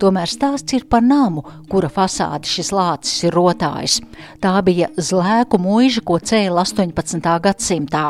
Tomēr 0.00 0.30
stāsts 0.30 0.76
ir 0.76 0.84
par 0.90 1.02
namu, 1.04 1.44
kura 1.70 1.90
fasādi 1.92 2.50
šis 2.50 2.72
lācis 2.74 3.24
ir 3.28 3.36
rotājis. 3.36 4.00
Tā 4.42 4.54
bija 4.66 4.90
zlēku 4.96 5.60
mūža, 5.62 6.04
ko 6.04 6.18
cēla 6.18 6.64
18. 6.66 7.32
gadsimtā. 7.44 8.04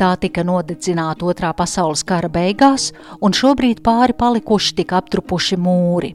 Tā 0.00 0.12
tika 0.20 0.44
nodedzināta 0.46 1.26
Otrā 1.28 1.52
pasaules 1.56 2.04
kara 2.08 2.30
beigās, 2.32 2.92
un 3.20 3.36
šobrīd 3.36 3.82
pāri 3.84 4.16
palikuši 4.16 4.80
tik 4.80 4.96
aptrupuši 4.96 5.60
mūri. 5.60 6.14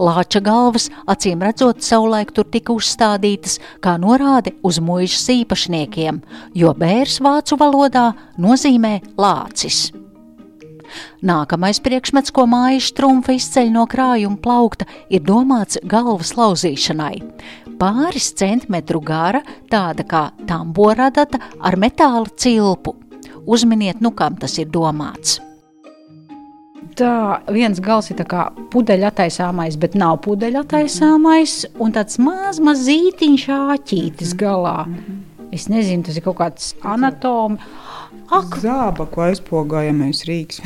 Lāča 0.00 0.40
galvas, 0.42 0.88
acīm 1.10 1.42
redzot, 1.46 1.82
savulaik 1.86 2.32
tur 2.34 2.48
tika 2.50 2.74
uzstādītas 2.74 3.58
kā 3.84 3.96
norāde 4.02 4.56
uz 4.66 4.80
mūžas 4.82 5.28
īpašniekiem, 5.36 6.20
jo 6.58 6.74
bērs 6.74 7.20
vācu 7.22 7.58
valodā 7.60 8.10
nozīmē 8.40 8.98
lācis. 9.20 9.90
Nākamais 11.26 11.80
priekšmets, 11.84 12.32
ko 12.34 12.46
mājas 12.50 12.92
trumfa 12.96 13.34
izceļ 13.36 13.72
no 13.74 13.86
krājuma 13.90 14.40
plaukta, 14.42 14.88
ir 15.12 15.24
domāts 15.26 15.80
galvas 15.84 16.34
lauzīšanai. 16.38 17.14
Pāris 17.80 18.32
centimetru 18.36 19.00
gara, 19.00 19.40
tāda 19.72 20.04
kā 20.04 20.24
tamboradata 20.48 21.40
ar 21.60 21.78
metāla 21.80 22.28
cilpu. 22.36 22.96
Uzminiet, 23.48 24.02
nu 24.04 24.12
kam 24.12 24.36
tas 24.36 24.58
ir 24.60 24.68
domāts. 24.68 25.38
Tā 27.00 27.40
viens 27.48 27.78
gals 27.80 28.10
ir 28.12 28.20
pudeļa 28.72 29.10
attaisāmais, 29.12 29.78
bet 29.80 29.94
nav 29.96 30.18
pudeļa 30.26 30.64
attaisāmais, 30.66 31.62
un 31.80 31.94
tāds 31.96 32.18
maz 32.20 32.60
mazītiņš 32.60 33.46
āķītis 33.56 34.34
galā. 34.36 34.84
Es 35.54 35.68
nezinu, 35.70 36.04
tas 36.06 36.18
ir 36.18 36.26
kaut 36.26 36.38
kāds 36.40 36.74
anatoms. 36.86 37.62
Ak, 38.30 38.56
Zābaku 38.62 39.24
aizpogājamais 39.26 40.22
rīks. 40.28 40.60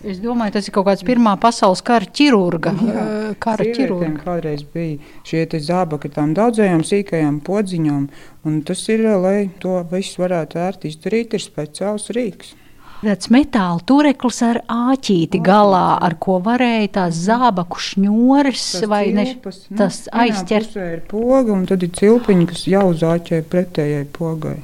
Es 0.00 0.16
domāju, 0.22 0.54
tas 0.54 0.68
ir 0.68 0.72
kaut 0.72 0.86
kāds 0.88 1.04
Pirmā 1.04 1.34
pasaules 1.40 1.82
kara 1.84 2.06
ķirurga. 2.08 2.72
eh, 2.72 3.34
Kara 3.38 3.64
ķirurga. 3.64 4.14
kādreiz 4.24 4.62
bija 4.64 4.96
šie 5.28 5.44
zābaki 5.60 6.08
ar 6.08 6.14
tām 6.14 6.32
daudzajām 6.34 6.80
sīkajām 6.80 7.42
podziņām, 7.44 8.08
un 8.46 8.62
tas 8.62 8.88
ir, 8.88 9.04
lai 9.20 9.50
to 9.60 9.76
visu 9.92 10.22
varētu 10.22 10.56
ērti 10.56 10.88
izdarīt, 10.88 11.34
ir 11.36 11.44
speciāls 11.44 12.08
rīks. 12.16 12.54
Tāds 13.00 13.30
metāla 13.32 13.80
tureklis 13.84 14.42
ar 14.44 14.58
āķīti 14.68 15.40
galā, 15.40 15.98
ar 16.04 16.16
ko 16.20 16.40
varēja 16.44 16.88
tās 16.98 17.20
zābaku 17.28 17.78
šņores 17.80 18.66
vai 18.88 19.06
ne, 19.16 19.24
cilpas, 19.24 19.62
nu, 19.70 19.76
tas 19.76 20.02
aizķert. 20.12 20.68
pusē 20.68 20.88
ir 20.96 21.00
poga, 21.08 21.52
un 21.52 21.64
tad 21.68 21.82
ir 21.82 21.92
cilpiņi, 21.96 22.46
kas 22.50 22.66
jau 22.68 22.90
zāķē 22.92 23.40
pretējai 23.48 24.04
pogai. 24.12 24.58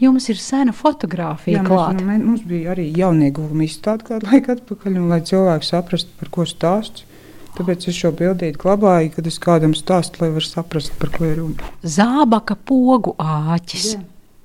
Jums 0.00 0.30
ir 0.32 0.38
sena 0.40 0.72
fotografija 0.72 1.60
Jā, 1.60 1.64
klāta. 1.66 2.00
nu, 2.00 2.18
mums 2.24 2.44
bija 2.48 2.72
arī 2.72 2.86
jaunieguvuma 2.96 3.66
izstāde 3.66 4.06
kādu 4.08 4.30
laiku 4.30 4.54
atpakaļ, 4.54 4.96
un 4.96 5.10
lai 5.12 5.20
cilvēki 5.28 5.68
saprastu, 5.68 6.14
par 6.20 6.30
ko 6.32 6.46
stāsts. 6.48 7.04
Tāpēc 7.58 7.88
es 7.90 7.98
šo 7.98 8.12
bildīti 8.16 8.60
glabāju, 8.62 9.10
kad 9.16 9.26
es 9.26 9.36
kādam 9.42 9.74
stāstu, 9.76 10.22
lai 10.22 10.30
var 10.32 10.46
saprast, 10.46 10.94
par 11.00 11.10
ko 11.12 11.26
ir 11.26 11.40
runa. 11.42 11.72
Zābaka 11.82 12.56
pogu 12.56 13.12
āķis. 13.20 13.96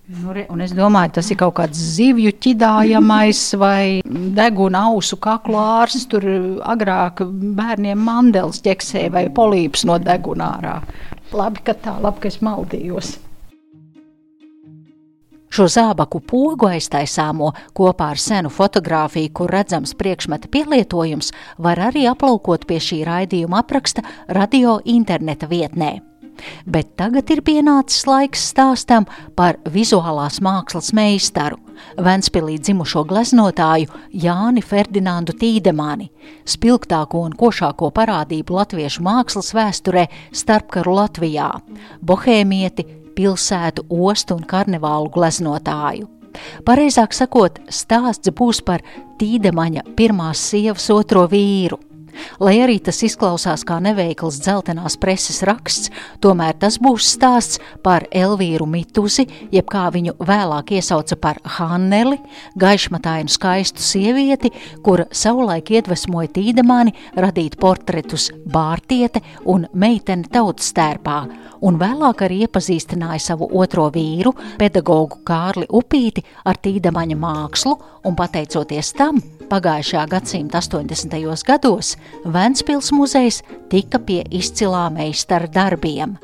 Nu, 0.05 0.33
re, 0.35 0.43
un 0.53 0.61
es 0.61 0.73
domāju, 0.75 1.15
tas 1.17 1.29
ir 1.33 1.37
kaut 1.39 1.55
kāds 1.57 1.79
zivju 1.95 2.33
ķidājamais 2.43 3.41
vai 3.63 4.01
deguna 4.05 4.83
ausu 4.91 5.17
kaklu 5.21 5.57
ārs. 5.61 6.03
Tur 6.11 6.25
agrāk 6.61 7.23
bērniem 7.25 8.01
mandels 8.05 8.59
ķeksēja 8.65 9.13
vai 9.15 9.27
polīps 9.33 9.85
no 9.89 9.97
degunārā. 10.01 10.79
Labi, 11.33 11.63
ka 11.65 11.73
tā, 11.73 11.95
labi, 12.01 12.25
ka 12.25 12.33
es 12.33 12.41
maldījos. 12.45 13.15
Šo 15.55 15.69
zābaku 15.71 16.19
pogu 16.19 16.67
aiztaisāmo 16.67 17.53
kopā 17.77 18.09
ar 18.11 18.19
senu 18.19 18.49
fotografiju, 18.51 19.29
kur 19.37 19.53
redzams 19.55 19.93
priekšmeta 19.95 20.49
pielietojums, 20.51 21.29
var 21.63 21.79
arī 21.79 22.01
aplaukot 22.11 22.65
pie 22.67 22.81
šī 22.83 22.97
raidījuma 23.07 23.61
apraksta 23.63 24.03
radio 24.35 24.81
interneta 24.83 25.47
vietnē. 25.47 25.93
Bet 26.67 26.89
tagad 26.99 27.31
ir 27.31 27.39
pienācis 27.47 28.03
laiks 28.03 28.43
stāstam 28.49 29.07
par 29.39 29.55
vizuālās 29.71 30.41
mākslas 30.43 30.91
meistaru, 30.97 31.61
Ventspīlī 32.03 32.57
dzimušo 32.59 33.05
gleznotāju 33.07 33.87
Jāni 34.25 34.63
Ferdinandu 34.63 35.37
Tīdemani, 35.39 36.09
spilgtāko 36.43 37.23
un 37.29 37.39
košāko 37.39 37.93
parādību 37.95 38.59
latviešu 38.59 39.07
mākslas 39.07 39.55
vēsturē 39.55 40.05
starpkaru 40.35 40.99
Latvijā, 40.99 41.49
bohēmieti, 42.03 43.04
pilsētu, 43.15 43.87
ostu 43.89 44.37
un 44.37 44.45
karnevālu 44.49 45.11
gleznotāju. 45.15 46.09
Pareizāk 46.67 47.15
sakot, 47.15 47.59
stāsts 47.71 48.31
būs 48.35 48.61
par 48.65 48.83
Tīdemaņa 49.19 49.85
pirmās 49.95 50.41
sievas 50.51 50.89
otro 50.91 51.25
vīru. 51.31 51.79
Lai 52.39 52.55
arī 52.63 52.77
tas 52.83 53.01
izklausās 53.03 53.65
kā 53.67 53.77
neveikls 53.83 54.37
dzeltenās 54.43 54.97
preses 55.01 55.41
raksts, 55.47 55.91
tomēr 56.23 56.55
tas 56.59 56.77
būs 56.79 57.09
stāsts 57.15 57.59
par 57.83 58.05
Elvīru 58.11 58.67
Mituzi, 58.69 59.25
jeb 59.51 59.67
kā 59.71 59.87
viņu 59.93 60.15
vēlāk 60.23 60.75
iesauca 60.77 61.17
par 61.19 61.41
Hanneli, 61.57 62.19
gaišmatainu 62.59 63.31
skaistu 63.31 63.83
sievieti, 63.83 64.53
kura 64.85 65.07
savulaik 65.11 65.73
iedvesmoja 65.75 66.31
Tīdemāni 66.35 66.95
radīt 67.19 67.59
portretus 67.59 68.29
Bārtiete 68.47 69.23
un 69.51 69.67
meitene 69.73 70.31
tautas 70.31 70.71
stērpā, 70.71 71.19
un 71.61 71.79
vēlāk 71.79 72.25
arī 72.25 72.41
iepazīstināja 72.45 73.21
savu 73.21 73.49
otro 73.53 73.87
vīru, 73.93 74.33
pedagogu 74.59 75.21
Kārli 75.27 75.67
Upīti 75.69 76.25
ar 76.45 76.59
Tīdemaņa 76.59 77.17
mākslu, 77.19 77.77
un 78.05 78.15
pateicoties 78.17 78.93
tam, 78.97 79.21
pagājušā 79.49 80.05
gadsimta 80.11 80.61
80. 80.61 81.17
gados 81.47 81.95
Ventspils 82.25 82.91
muzejs 82.95 83.41
tika 83.69 83.99
pie 83.99 84.23
izcilā 84.31 84.87
meistara 84.93 85.47
darbiem. 85.51 86.17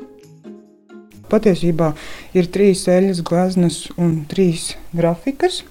Patiesībā 1.32 1.94
ir 2.36 2.48
trīs 2.52 2.84
eļļas 2.92 3.22
gleznas 3.24 3.76
un 3.96 4.26
trīs 4.28 4.74
grafikas, 4.92 5.62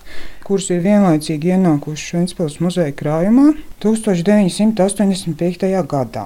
kuras 0.47 0.71
ir 0.73 0.81
vienlaicīgi 0.81 1.53
ienākušas 1.53 2.15
Ventspils 2.15 2.57
muzeja 2.63 2.95
krājumā 2.97 3.51
1985. 3.83 5.69
gadā. 5.91 6.25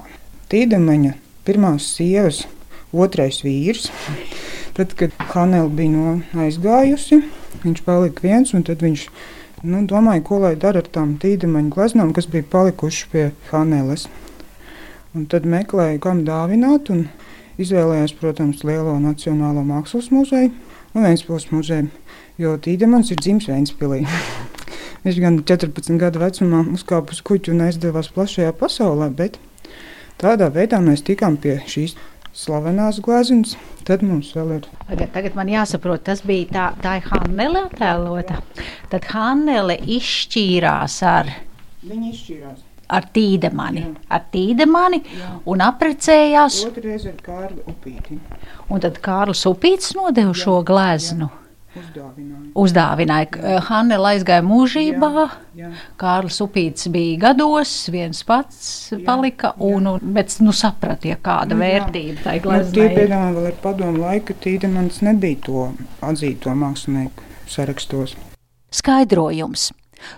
Tīdemaņa 0.51 1.17
pirmās 1.45 1.89
sievas, 1.97 2.45
otrais 2.93 3.41
vīrs. 3.45 3.89
Tad, 4.75 4.91
kad 4.99 5.15
Hanela 5.31 5.71
bija 5.71 5.93
no 5.93 6.43
aizgājusi, 6.43 7.21
viņš 7.63 7.81
palika 7.85 8.25
viens, 8.25 8.51
un 8.57 8.65
tad 8.67 8.83
viņš 8.83 9.07
nu, 9.63 9.85
domāja, 9.87 10.23
ko 10.27 10.41
lai 10.43 10.55
dara 10.59 10.83
ar 10.83 10.89
tām 10.91 11.15
tīdemaņu 11.21 11.71
gleznām, 11.73 12.11
kas 12.13 12.27
bija 12.29 12.45
palikušas 12.51 13.09
pie 13.13 13.29
Haneles. 13.51 14.09
Un 15.15 15.29
tad 15.31 15.47
meklēja, 15.47 16.01
kam 16.03 16.25
dāvināt, 16.27 16.91
un 16.91 17.05
izvēlējās, 17.61 18.17
protams, 18.19 18.65
Lielo 18.67 18.97
Nacionālo 18.99 19.63
Mākslas 19.63 20.11
muzeju 20.11 20.51
un 20.95 21.03
Vēnspils 21.03 21.49
muzeju, 21.51 21.87
jo 22.39 22.55
Tīdemans 22.59 23.11
ir 23.11 23.21
dzimis 23.23 23.47
Vēnspilī. 23.51 24.03
Viņš 25.05 25.21
gan 25.21 25.39
14 25.47 25.99
gadu 26.01 26.19
vecumā 26.23 26.63
uzkāpa 26.75 27.15
uz 27.15 27.21
kuģa 27.25 27.53
un 27.53 27.63
aizdevās 27.67 28.09
plašajā 28.15 28.51
pasaulē, 28.59 29.11
bet 29.13 29.39
tādā 30.21 30.49
veidā 30.51 30.79
mēs 30.83 31.03
tikām 31.05 31.37
pie 31.39 31.59
šīs 31.69 31.95
slavenās 32.35 32.99
gleznas. 33.03 33.55
Tad 33.85 34.03
mums 34.05 34.31
vēl 34.35 34.55
ir. 34.57 34.69
Tagad, 34.89 35.11
tagad 35.13 35.35
man 35.37 35.49
jāsaprot, 35.51 36.03
tas 36.07 36.23
bija 36.25 36.47
tā, 36.51 36.65
tā 36.81 36.95
Hannele 37.05 37.65
attēlota. 37.67 38.39
Tad 38.91 39.09
Hannele 39.13 39.77
izšķīrās 39.97 40.97
ar. 41.05 41.29
Viņa 41.85 42.09
izšķīrās. 42.11 42.63
Ar 42.95 43.07
tīdemani, 43.09 43.81
Jā. 43.81 43.91
ar 44.13 44.25
tīdemani 44.33 44.99
Jā. 45.01 45.29
un 45.49 45.61
apprecējās. 45.65 46.59
Otrreiz 46.67 47.07
ar 47.09 47.15
Kārli 47.25 47.63
Upīti. 47.71 48.19
Un 48.69 48.83
tad 48.83 48.99
Kārlis 49.01 49.41
Upīts 49.49 49.95
nodeva 49.97 50.29
Jā, 50.29 50.43
šo 50.43 50.59
gleznu. 50.65 51.31
Uzdāvināja. 51.75 52.49
Uzdāvināja. 52.55 53.55
Hannele 53.67 54.11
aizgāja 54.13 54.43
mūžībā. 54.45 55.25
Jā. 55.59 55.71
Kārlis 55.99 56.39
Upīts 56.43 56.87
bija 56.93 57.17
gados, 57.27 57.73
viens 57.93 58.21
pats 58.27 58.91
Jā, 58.93 58.99
palika, 59.07 59.53
un, 59.59 59.87
un, 59.93 59.99
bet 60.15 60.37
nu, 60.43 60.53
saprata, 60.55 61.09
ja 61.11 61.17
kāda 61.19 61.55
Nu, 61.55 61.61
jā. 61.63 61.81
vērtība 61.85 62.23
tai 62.23 62.37
Nu, 62.39 62.43
gleznai 62.47 62.85
ir. 62.89 62.95
piedāvā 62.99 63.31
vēl 63.37 63.49
ar 63.51 63.57
padomu 63.63 64.03
laiku, 64.05 64.35
Tīdemans 64.45 65.01
nebija 65.05 65.41
to 65.47 65.65
atzīto 66.05 66.55
mākslinieku 66.55 67.23
sarakstos. 67.51 68.15
Skaidrojums. 68.75 69.69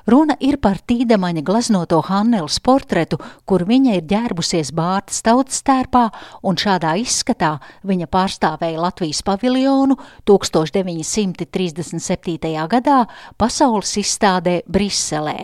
Runa 0.08 0.36
ir 0.40 0.58
par 0.64 0.78
Tīdemaņa 0.88 1.42
gleznoto 1.48 2.02
Hanneles 2.08 2.60
portretu, 2.64 3.18
kur 3.46 3.64
viņa 3.68 3.96
ir 3.98 4.04
ģērbusies 4.10 4.72
Bārtas 4.78 5.22
tautas 5.26 5.62
tērpā, 5.68 6.06
un 6.44 6.56
šādā 6.60 6.92
izskatā 7.02 7.60
viņa 7.88 8.08
pārstāvēja 8.12 8.82
Latvijas 8.88 9.22
paviljonu 9.28 9.96
1937. 10.28 12.68
gadā 12.74 13.00
pasaules 13.38 13.98
izstādē 14.02 14.56
Briselē. 14.68 15.40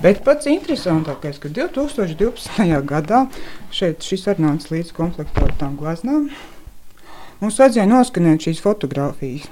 Bet 0.00 0.22
pats 0.24 0.48
interesantākais, 0.48 1.36
ka 1.42 1.50
2012. 1.52 2.80
gadā 2.88 3.26
šeit 3.74 4.00
šis 4.00 4.24
arī 4.32 4.46
nāca 4.46 4.72
līdz 4.72 4.94
komplektā 4.96 5.44
ar 5.44 5.52
tām 5.60 5.76
gleznām. 5.76 6.30
Mums 7.40 7.58
vajadzēja 7.60 7.88
noskanēt 7.88 8.48
šīs 8.48 8.62
fotogrāfijas. 8.64 9.48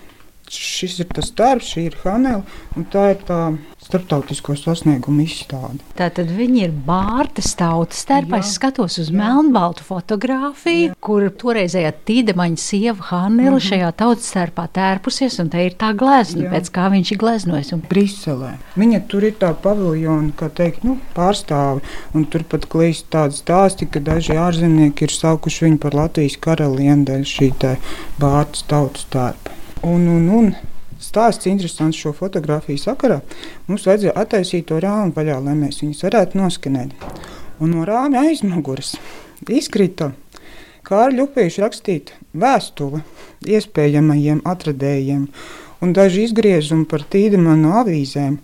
Šis 0.48 1.00
ir 1.02 1.10
tas 1.12 1.32
darbs, 1.36 1.72
šī 1.74 1.88
ir 1.90 1.96
Hanela, 2.04 2.44
un 2.76 2.86
tā 2.88 3.10
ir 3.12 3.24
tā 3.28 3.40
starptautisko 3.88 4.54
sasniegumu 4.58 5.24
izstāde. 5.24 5.80
Tātad 5.96 6.30
viņi 6.34 6.64
ir 6.66 6.74
Bārtas 6.86 7.54
tautas 7.58 8.02
tērpā. 8.08 8.40
Es 8.42 8.50
Jā. 8.50 8.56
skatos 8.58 8.98
uz 9.00 9.10
Jā. 9.10 9.16
melnbaltu 9.20 9.84
fotografiju, 9.86 10.94
kur 11.00 11.28
toreizējā 11.40 11.92
Tīdemaņa 12.08 12.60
sieva 12.60 13.08
Hannele 13.10 13.60
šajā 13.64 13.90
tautas 14.00 14.28
tērpā 14.34 14.66
tērpusies, 14.76 15.38
un 15.42 15.52
te 15.52 15.64
ir 15.64 15.76
tā 15.80 15.94
glezna, 15.96 16.46
Jā. 16.46 16.52
pēc 16.56 16.72
kā 16.74 16.88
viņš 16.92 17.12
ir 17.14 17.20
gleznojis. 17.24 17.72
Un 17.76 17.84
Briselē. 17.88 18.54
Viņa 18.78 19.02
tur 19.08 19.28
ir 19.28 19.36
tā 19.40 19.54
paviljona, 19.56 20.32
kā 20.38 20.50
teikt, 20.52 20.84
nu, 20.88 20.98
pārstāve. 21.16 21.84
Un 22.16 22.28
tur 22.28 22.44
pat 22.48 22.68
klīst 22.68 23.08
tādi 23.14 23.40
stāsti, 23.40 23.88
ka 23.88 24.04
daži 24.04 24.36
ārzemnieki 24.36 25.08
ir 25.08 25.16
saukuši 25.16 25.68
viņu 25.68 25.82
par 25.84 25.96
Latvijas 25.96 26.36
karalieni 26.40 27.08
dēļ 27.08 27.28
šī 27.28 27.52
te 27.62 27.76
Bārtas 28.20 28.66
tautas 28.68 29.08
tērpa. 29.12 29.57
Un, 29.86 30.06
un, 30.10 30.28
un 30.34 30.48
stāsts 30.98 31.46
interesants 31.46 31.98
šo 31.98 32.12
fotografiju 32.16 32.80
sakarā. 32.82 33.20
Mums 33.68 33.86
vajadzēja 33.86 34.16
attaisīt 34.18 34.66
to 34.70 34.80
rāmu 34.82 35.14
vaļā, 35.14 35.38
lai 35.44 35.54
mēs 35.58 35.82
viņus 35.84 36.02
varētu 36.08 36.40
noskanēt. 36.40 36.94
Un 37.62 37.74
no 37.74 37.84
rāmja 37.86 38.24
aizmugures 38.26 38.96
izkrita 39.48 40.12
Kārļa 40.88 41.26
upīša 41.26 41.66
rakstīt 41.66 42.14
vēstuli 42.32 43.02
iespējamajiem 43.52 44.40
atradējiem 44.48 45.26
un 45.84 45.92
daži 45.94 46.24
izgriezumi 46.26 46.86
par 46.88 47.04
tīdemanu 47.12 47.74
avīzēm. 47.82 48.38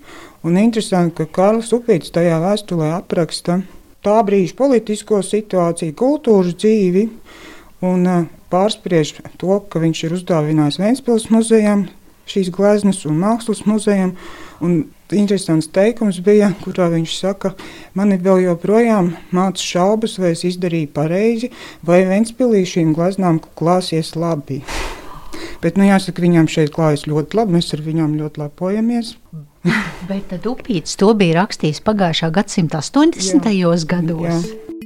Un 0.45 0.59
interesanti, 0.61 1.23
ka 1.23 1.31
Kārlis 1.39 1.73
Upīts 1.73 2.13
tajā 2.13 2.37
vēstulē 2.43 2.91
apraksta 2.99 3.63
tā 4.05 4.19
brīža 4.29 4.59
politisko 4.59 5.23
situāciju, 5.25 5.97
kultūras 5.97 6.59
dzīvi 6.61 7.07
un 7.85 8.29
pārspriež 8.53 9.17
to, 9.41 9.59
ka 9.69 9.83
viņš 9.83 10.07
ir 10.07 10.17
uzdāvinājis 10.19 10.81
Vēnspils 10.81 11.29
muzejam 11.35 11.87
šīs 12.31 12.51
gleznas 12.55 13.05
un 13.09 13.19
mākslas 13.21 13.65
muzejam. 13.69 14.15
Un 14.65 14.85
interesants 15.13 15.69
teikums 15.75 16.21
bija, 16.25 16.53
kurā 16.65 16.89
viņš 16.93 17.17
saka, 17.19 17.53
man 17.99 18.15
ir 18.15 18.23
vēl 18.25 18.45
joprojām 18.47 19.13
māca 19.35 19.61
šaubas, 19.61 20.17
vai 20.23 20.33
es 20.35 20.45
izdarīju 20.49 20.93
pareizi, 20.95 21.51
vai 21.85 22.05
Vēnspilī 22.09 22.65
šīm 22.69 22.95
gleznām 22.97 23.43
klāsies 23.59 24.15
labi. 24.17 24.63
Bet, 25.65 25.79
nu, 25.81 25.87
jāsaka, 25.89 26.23
viņām 26.25 26.49
šeit 26.51 26.73
klājas 26.75 27.07
ļoti 27.09 27.39
labi. 27.39 27.57
Mēs 27.57 27.73
ar 27.77 27.83
viņām 27.85 28.17
ļoti 28.21 28.43
lepojamies. 28.45 29.15
Bet 30.11 30.35
Upīts 30.45 30.99
to 31.01 31.15
bija 31.17 31.41
rakstījis 31.41 31.81
pagājušā 31.85 32.31
gadsimta 32.37 32.83
80. 32.85 33.49
gados. 33.89 34.29
Jā. 34.29 34.84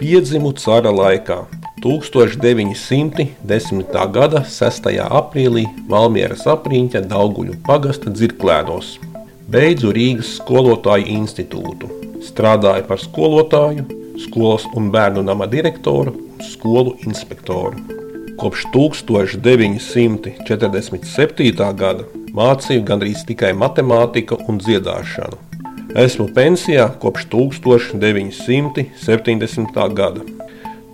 Piedzimu 0.00 0.56
cara 0.56 0.88
laikā. 0.88 1.44
1910. 1.84 3.92
gada 4.12 4.40
6. 4.48 4.88
aprīlī 5.04 5.68
Valmieras 5.92 6.48
apriņķa 6.48 7.04
Dauguļu 7.10 7.60
pagasta 7.66 8.08
dzirklēnos. 8.08 8.96
Beidzu 9.52 9.92
Rīgas 9.92 10.30
skolotāju 10.38 11.04
institūtu. 11.18 11.86
Strādāju 12.24 12.84
par 12.88 12.98
skolotāju, 13.04 13.84
skolas 14.24 14.64
un 14.72 14.88
bērnu 14.94 15.20
nama 15.28 15.44
direktoru 15.44 16.16
un 16.16 16.40
skolu 16.48 16.96
inspektoru. 17.04 17.76
Kopš 18.40 18.72
1947. 18.72 21.52
gada 21.84 22.08
mācīju 22.32 22.82
gandrīz 22.88 23.20
tikai 23.28 23.52
matemātiku 23.52 24.40
un 24.48 24.56
dziedāšanu. 24.64 25.49
Esmu 25.90 26.28
pensijā 26.30 26.84
kopš 27.02 27.24
1970. 27.32 29.74
gada. 29.94 30.20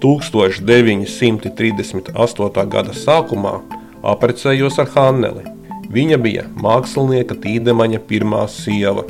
1938. 0.00 2.66
gada 2.72 2.92
sākumā 2.96 3.60
apprecējos 4.00 4.80
ar 4.80 4.88
Hanneli. 4.94 5.44
Viņa 5.92 6.16
bija 6.16 6.48
mākslinieka 6.64 7.36
Tīdemaņa 7.44 8.00
pirmā 8.08 8.48
sieva. 8.48 9.04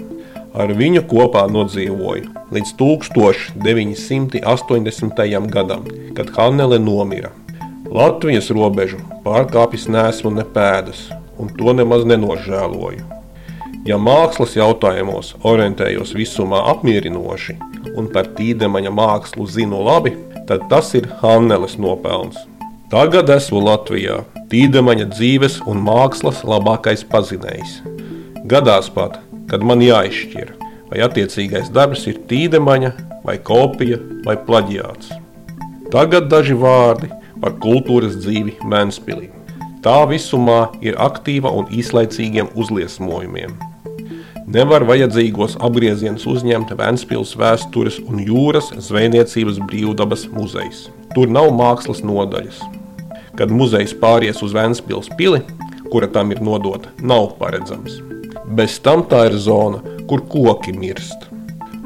Ar 0.58 0.74
viņu 0.74 1.06
kopā 1.06 1.46
nodzīvoju 1.54 2.50
līdz 2.50 2.74
1980. 2.82 5.46
gadam, 5.54 5.86
kad 6.18 6.34
Hannele 6.34 6.82
nomira. 6.82 7.30
Latvijas 7.86 8.50
robežu 8.50 8.98
pārkāpis 9.22 9.86
nesmu 9.86 10.34
ne 10.34 10.42
pēdas, 10.42 11.14
un 11.38 11.46
to 11.54 11.70
nemaz 11.78 12.02
nenožēloju. 12.10 13.15
Ja 13.86 14.00
mākslas 14.02 14.56
jautājumos 14.58 15.36
orientējos 15.46 16.10
visumā 16.18 16.58
apmierinoši 16.72 17.54
un 17.94 18.08
par 18.10 18.26
tīdemaņa 18.34 18.90
mākslu 18.90 19.44
zinu 19.46 19.78
labi, 19.86 20.10
tad 20.48 20.64
tas 20.72 20.88
ir 20.98 21.06
Hanneles 21.20 21.76
nopelns. 21.78 22.40
Tagad 22.90 23.30
esmu 23.30 23.60
Latvijā, 23.62 24.24
tīdemaņa 24.50 25.06
dzīves 25.12 25.60
un 25.70 25.84
mākslas 25.86 26.40
labākais 26.42 27.04
pazinējs. 27.12 27.76
Gadās 28.50 28.90
pat, 28.90 29.20
kad 29.46 29.62
man 29.62 29.84
jāizšķir, 29.86 30.50
vai 30.90 31.04
attiecīgais 31.06 31.70
darbs 31.70 32.08
ir 32.10 32.18
tīdemaņa, 32.26 32.90
vai 33.22 33.38
kopija, 33.38 34.00
vai 34.26 34.34
plaģiāts. 34.50 35.14
Tagad 35.94 36.26
daži 36.34 36.58
vārdi 36.58 37.12
par 37.38 37.54
kultūras 37.62 38.18
dzīvi 38.18 38.58
Vēnspilī. 38.66 39.30
Tā 39.86 40.02
visumā 40.10 40.72
ir 40.82 40.98
aktīva 40.98 41.54
un 41.54 41.70
īslaicīgiem 41.70 42.50
uzliesmojumiem. 42.58 43.54
Nevar 44.46 44.84
vajadzīgos 44.86 45.56
apgriezienus 45.66 46.22
uzņemt 46.30 46.70
Vēnspils 46.78 47.32
vēstures 47.34 47.96
un 48.06 48.20
jūras 48.22 48.68
zvejniecības 48.78 49.56
brīvdabas 49.66 50.28
muzejs. 50.30 50.84
Tur 51.16 51.32
nav 51.34 51.48
mākslas 51.50 52.04
nodaļas. 52.06 52.60
Kad 53.34 53.50
muzejs 53.50 53.96
pāries 53.98 54.38
uz 54.46 54.54
Vēnspils 54.54 55.10
pili, 55.18 55.40
kura 55.90 56.06
tam 56.06 56.30
ir 56.30 56.44
nodota, 56.46 56.94
nav 57.02 57.32
paredzams. 57.40 57.98
Bez 58.54 58.78
tam 58.78 59.02
tā 59.10 59.24
ir 59.32 59.34
zona, 59.34 59.82
kur 60.06 60.22
koki 60.30 60.76
mirst. 60.78 61.26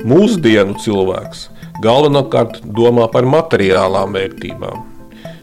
Mūsdienu 0.04 0.76
cilvēks 0.84 1.48
galvenokārt 1.80 2.60
domā 2.76 3.08
par 3.08 3.24
materiālām 3.24 4.12
vērtībām. 4.20 4.84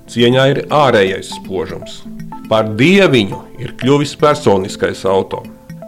Cieņā 0.06 0.50
ir 0.54 0.66
ārējais 0.70 1.34
spožums. 1.42 2.04
Par 2.46 2.76
dieviņu 2.78 3.42
ir 3.58 3.74
kļuvis 3.82 4.14
personiskais 4.22 5.02
auto. 5.10 5.48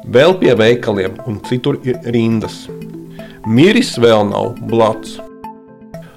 Vēl 0.09 0.33
pie 0.41 0.55
veikaliem 0.57 1.19
un 1.29 1.37
citur 1.45 1.77
ir 1.85 1.99
rindas. 2.09 2.63
Miris 3.45 3.93
vēl 4.01 4.25
nav 4.31 4.55
blats. 4.69 5.19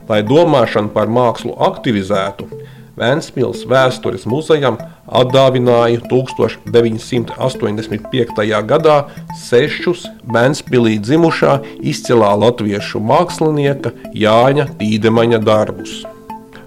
Lai 0.08 0.22
domāšanu 0.24 0.88
par 0.94 1.12
mākslu 1.12 1.52
aktivizētu, 1.60 2.48
Vēnspils 2.92 3.62
vēstures 3.64 4.26
muzejam 4.28 4.76
atdāvināja 5.08 5.96
1985. 6.10 8.42
gadā 8.68 9.08
sešus 9.40 10.04
Vēnspilī 10.28 11.00
dzimušā 11.00 11.80
izcilā 11.80 12.36
latviešu 12.42 13.00
mākslinieka 13.00 13.96
Jāņa 14.12 14.76
Tīdemaņa 14.76 15.40
darbus. 15.40 16.04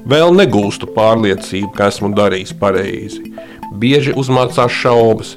Vēl 0.06 0.34
negūstu 0.38 0.86
pārliecību, 0.98 1.72
ka 1.78 1.88
esmu 1.94 2.10
darījis 2.18 2.54
pareizi. 2.58 3.22
Bieži 3.78 4.14
uzmācās 4.18 4.74
šaubas, 4.74 5.36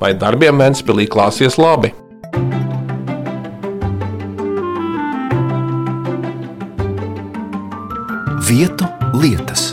vai 0.00 0.12
darbiem 0.18 0.58
Vēnspilī 0.60 1.08
klāsies 1.10 1.58
labi. 1.60 1.92
Vietu 8.46 8.86
lietas. 9.16 9.72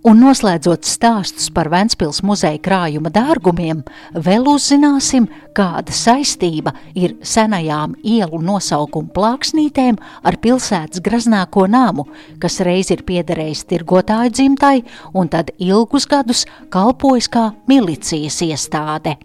Un 0.00 0.16
noslēdzot 0.16 0.86
stāstus 0.88 1.50
par 1.52 1.68
Ventspils 1.68 2.22
muzeja 2.24 2.56
krājuma 2.64 3.10
dārgumiem, 3.12 3.82
vēl 4.16 4.46
uzzināsim, 4.48 5.26
kāda 5.52 5.92
saistība 5.92 6.72
ir 6.96 7.18
senajām 7.20 7.98
ielu 8.00 8.40
nosaukumu 8.40 9.12
plāksnītēm 9.12 9.98
ar 10.24 10.38
pilsētas 10.40 11.04
graznāko 11.04 11.66
namu, 11.68 12.06
kas 12.40 12.62
reiz 12.64 12.88
ir 12.94 13.04
piederējis 13.04 13.66
tirgotāju 13.74 14.32
dzimtai 14.38 14.78
un 15.12 15.28
tad 15.28 15.52
ilgus 15.60 16.08
gadus 16.08 16.46
kalpojis 16.72 17.28
kā 17.28 17.50
milicijas 17.68 18.40
iestāde. 18.48 19.18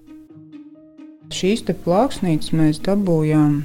Šīs 1.31 1.63
te 1.69 1.73
plāksnītes 1.85 2.51
mēs 2.51 2.83
dabūjām. 2.83 3.61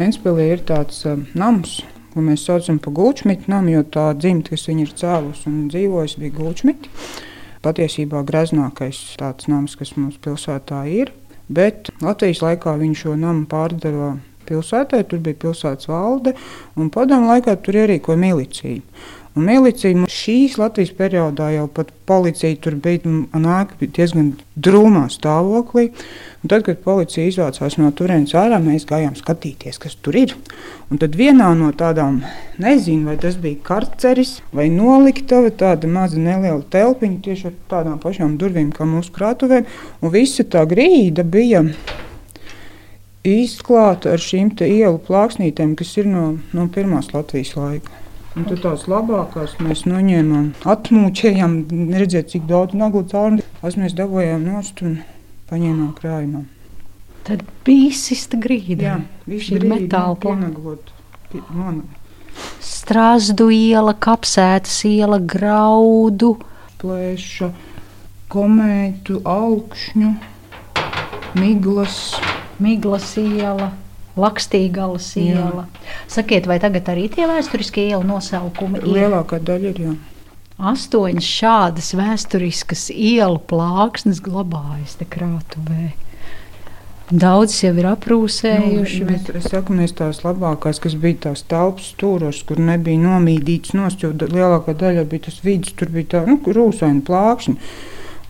Ventspilī 0.00 0.50
ir 0.56 0.66
tāds 0.66 1.06
uh, 1.06 1.22
nams, 1.38 1.84
ko 2.16 2.24
mēs 2.24 2.46
saucam 2.48 2.78
par 2.80 2.94
gulčmitu 2.96 3.50
namu, 3.52 3.74
jo 3.74 3.82
tā 3.92 4.06
dzimta, 4.16 4.54
kas 4.54 4.64
viņa 4.70 4.84
ir 4.86 4.92
cēlusi 4.96 5.50
un 5.50 5.66
dzīvojusi, 5.68 6.20
bija 6.22 6.36
gulčmiti. 6.38 6.92
Patiesībā 7.66 8.22
graznākais 8.24 9.02
tāds 9.20 9.50
nams, 9.52 9.74
kas 9.76 9.92
mums 9.98 10.16
pilsētā 10.24 10.86
ir, 10.88 11.12
bet 11.52 11.90
Latvijas 12.00 12.40
laikā 12.44 12.76
viņš 12.80 13.04
šo 13.04 13.16
namu 13.20 13.44
pārdeva 13.50 14.14
pilsētai, 14.48 15.02
tur 15.10 15.20
bija 15.26 15.36
pilsētas 15.44 15.90
valde, 15.90 16.32
un 16.78 16.88
padomu 16.94 17.28
laikā 17.34 17.58
tur 17.60 17.82
ierīkoja 17.82 18.22
miliciju. 18.22 18.80
Un 19.36 19.44
milicija 19.44 20.06
šīs 20.08 20.54
Latvijas 20.56 20.94
periodā 20.96 21.50
jau 21.52 21.66
pat 21.68 21.90
policija 22.08 22.56
tur 22.64 22.78
bija 22.80 23.10
nāk, 23.36 23.74
diezgan 23.80 24.30
drūmā 24.56 25.02
stāvoklī. 25.12 25.90
Un 26.40 26.52
tad, 26.52 26.64
kad 26.64 26.80
policija 26.80 27.26
izvācās 27.28 27.76
no 27.76 27.90
turienes 27.92 28.32
ārā, 28.32 28.56
mēs 28.64 28.86
gājām 28.88 29.12
skatīties, 29.18 29.76
kas 29.82 29.98
tur 30.00 30.16
ir. 30.16 30.32
Un 30.88 31.02
tad 31.02 31.18
vienā 31.20 31.50
no 31.58 31.68
tādām, 31.76 32.22
nezinu, 32.62 33.10
vai 33.10 33.18
tas 33.20 33.36
bija 33.42 33.60
karceris 33.66 34.38
vai 34.56 34.70
noliktava, 34.72 35.52
tāda 35.52 35.90
maza 35.90 36.16
neliela 36.16 36.64
telpiņa 36.72 37.20
tieši 37.28 37.50
ar 37.50 37.60
tādām 37.74 38.00
pašām 38.00 38.38
durvīm 38.40 38.72
kā 38.72 38.88
mūsu 38.88 39.12
krātuvēm. 39.18 39.68
Un 40.00 40.14
visa 40.16 40.48
tā 40.48 40.64
grīda 40.70 41.26
bija 41.28 41.66
izklāta 43.26 44.16
ar 44.16 44.22
šīm 44.30 44.54
ielu 44.64 44.96
plāksnītēm, 45.04 45.76
kas 45.76 45.92
ir 46.00 46.08
no, 46.08 46.26
no 46.56 46.68
pirmās 46.72 47.12
Latvijas 47.12 47.52
laika. 47.60 48.05
Un 48.36 48.44
tad 48.44 48.58
tās 48.60 48.82
labākās 48.90 49.54
mēs 49.64 49.86
noņēmām, 49.88 50.50
atmūķējām, 50.68 51.52
redzēt, 51.96 52.34
cik 52.34 52.42
daudz 52.50 52.76
naglu 52.76 53.00
cauri. 53.08 53.44
Tas 53.62 53.78
mēs 53.80 53.94
dabūjām 53.96 54.44
nost 54.44 54.82
un 54.84 54.98
paņēmām 55.48 55.94
krājumā. 55.96 56.42
Tad 57.24 57.46
bija 57.64 57.88
izsista 57.94 58.36
grīda. 58.38 58.82
Jā, 58.84 58.98
viss 59.26 59.48
ir 59.56 59.64
metāla 59.66 60.18
plānaglot. 60.20 60.92
Strāzdu 62.60 63.48
iela, 63.56 63.96
kapsētas 63.96 64.76
iela, 64.84 65.16
graudu. 65.16 66.34
Plēša, 66.82 67.48
komētu, 68.30 69.22
augšņu, 69.24 70.12
miglas. 71.40 71.98
Miglas 72.60 73.10
iela. 73.20 73.72
Lakstīgalas 74.16 75.10
iela. 75.20 75.66
Sakiet, 76.08 76.46
vai 76.48 76.56
tagad 76.62 76.88
arī 76.88 77.10
tie 77.12 77.26
vēsturiskie 77.28 77.90
ielu 77.90 78.04
nosaukumi 78.08 78.80
ir? 78.80 78.86
Lielākā 78.96 79.42
daļa 79.44 79.72
ir, 79.74 79.80
jā. 79.88 79.96
Astoņas 80.56 81.26
šādas 81.28 81.90
vēsturiskas 81.98 82.86
ielu 82.94 83.36
plāksnes 83.50 84.22
glabājas 84.24 84.94
te 84.96 85.04
krātuvē. 85.04 85.90
Daudz 87.12 87.58
jau 87.60 87.74
ir 87.76 87.86
aprūsējuši. 87.90 89.02
Nu, 89.04 89.10
mēs, 89.12 89.28
es 89.36 89.50
saku, 89.52 89.76
mēs 89.76 89.92
tās 90.00 90.22
labākās, 90.24 90.80
kas 90.82 90.96
bija 90.98 91.28
tās 91.28 91.44
telpas 91.46 91.92
stūros, 91.92 92.40
kur 92.48 92.58
nebija 92.58 92.98
nomīdīts 93.04 93.76
nost, 93.76 94.00
jo 94.02 94.10
lielākā 94.16 94.74
daļa 94.80 95.04
bija 95.12 95.28
tas 95.28 95.36
vidus, 95.44 95.76
tur 95.76 95.92
bija 95.92 96.14
tā, 96.16 96.24
nu, 96.26 96.40
rūsaina 96.40 97.04
plākšņa. 97.06 97.68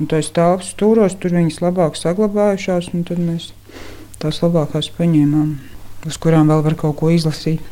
Un 0.03 0.11
tās 0.11 0.35
telpas 0.35 0.75
stūros, 0.75 1.15
tur 1.23 1.39
viņas 1.39 1.63
labāk 1.63 1.97
saglabājušās, 1.97 2.91
un 2.93 3.07
tad 3.07 3.23
mēs 3.23 3.53
tās 4.21 4.43
labākās 4.43 4.91
paņēmām 4.99 5.55
uz 6.07 6.21
kurām 6.21 6.53
vēl 6.53 6.63
var 6.67 6.79
kaut 6.79 6.97
ko 7.01 7.11
izlasīt. 7.15 7.63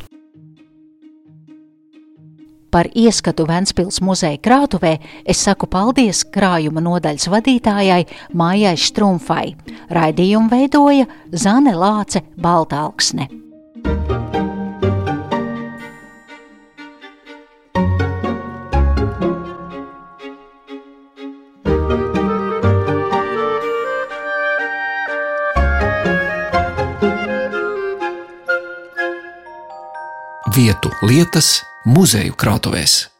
Par 2.75 2.89
ieskatu 2.91 3.45
Ventspils 3.47 4.01
muzeja 4.03 4.35
krātuvē 4.43 4.97
es 5.23 5.39
saku 5.45 5.69
paldies 5.71 6.25
krājuma 6.27 6.83
nodaļas 6.83 7.29
vadītājai 7.31 8.01
Mājai 8.35 8.75
Štrumfai. 8.75 9.55
Raidījumu 9.95 10.51
veidoja 10.51 11.07
Zane 11.31 11.71
Lāce 11.71 12.25
Baltāksne. 12.35 13.31
Vietu 30.55 30.91
lietas 31.03 31.65
muzeju 31.83 32.35
krātuvēs. 32.39 33.14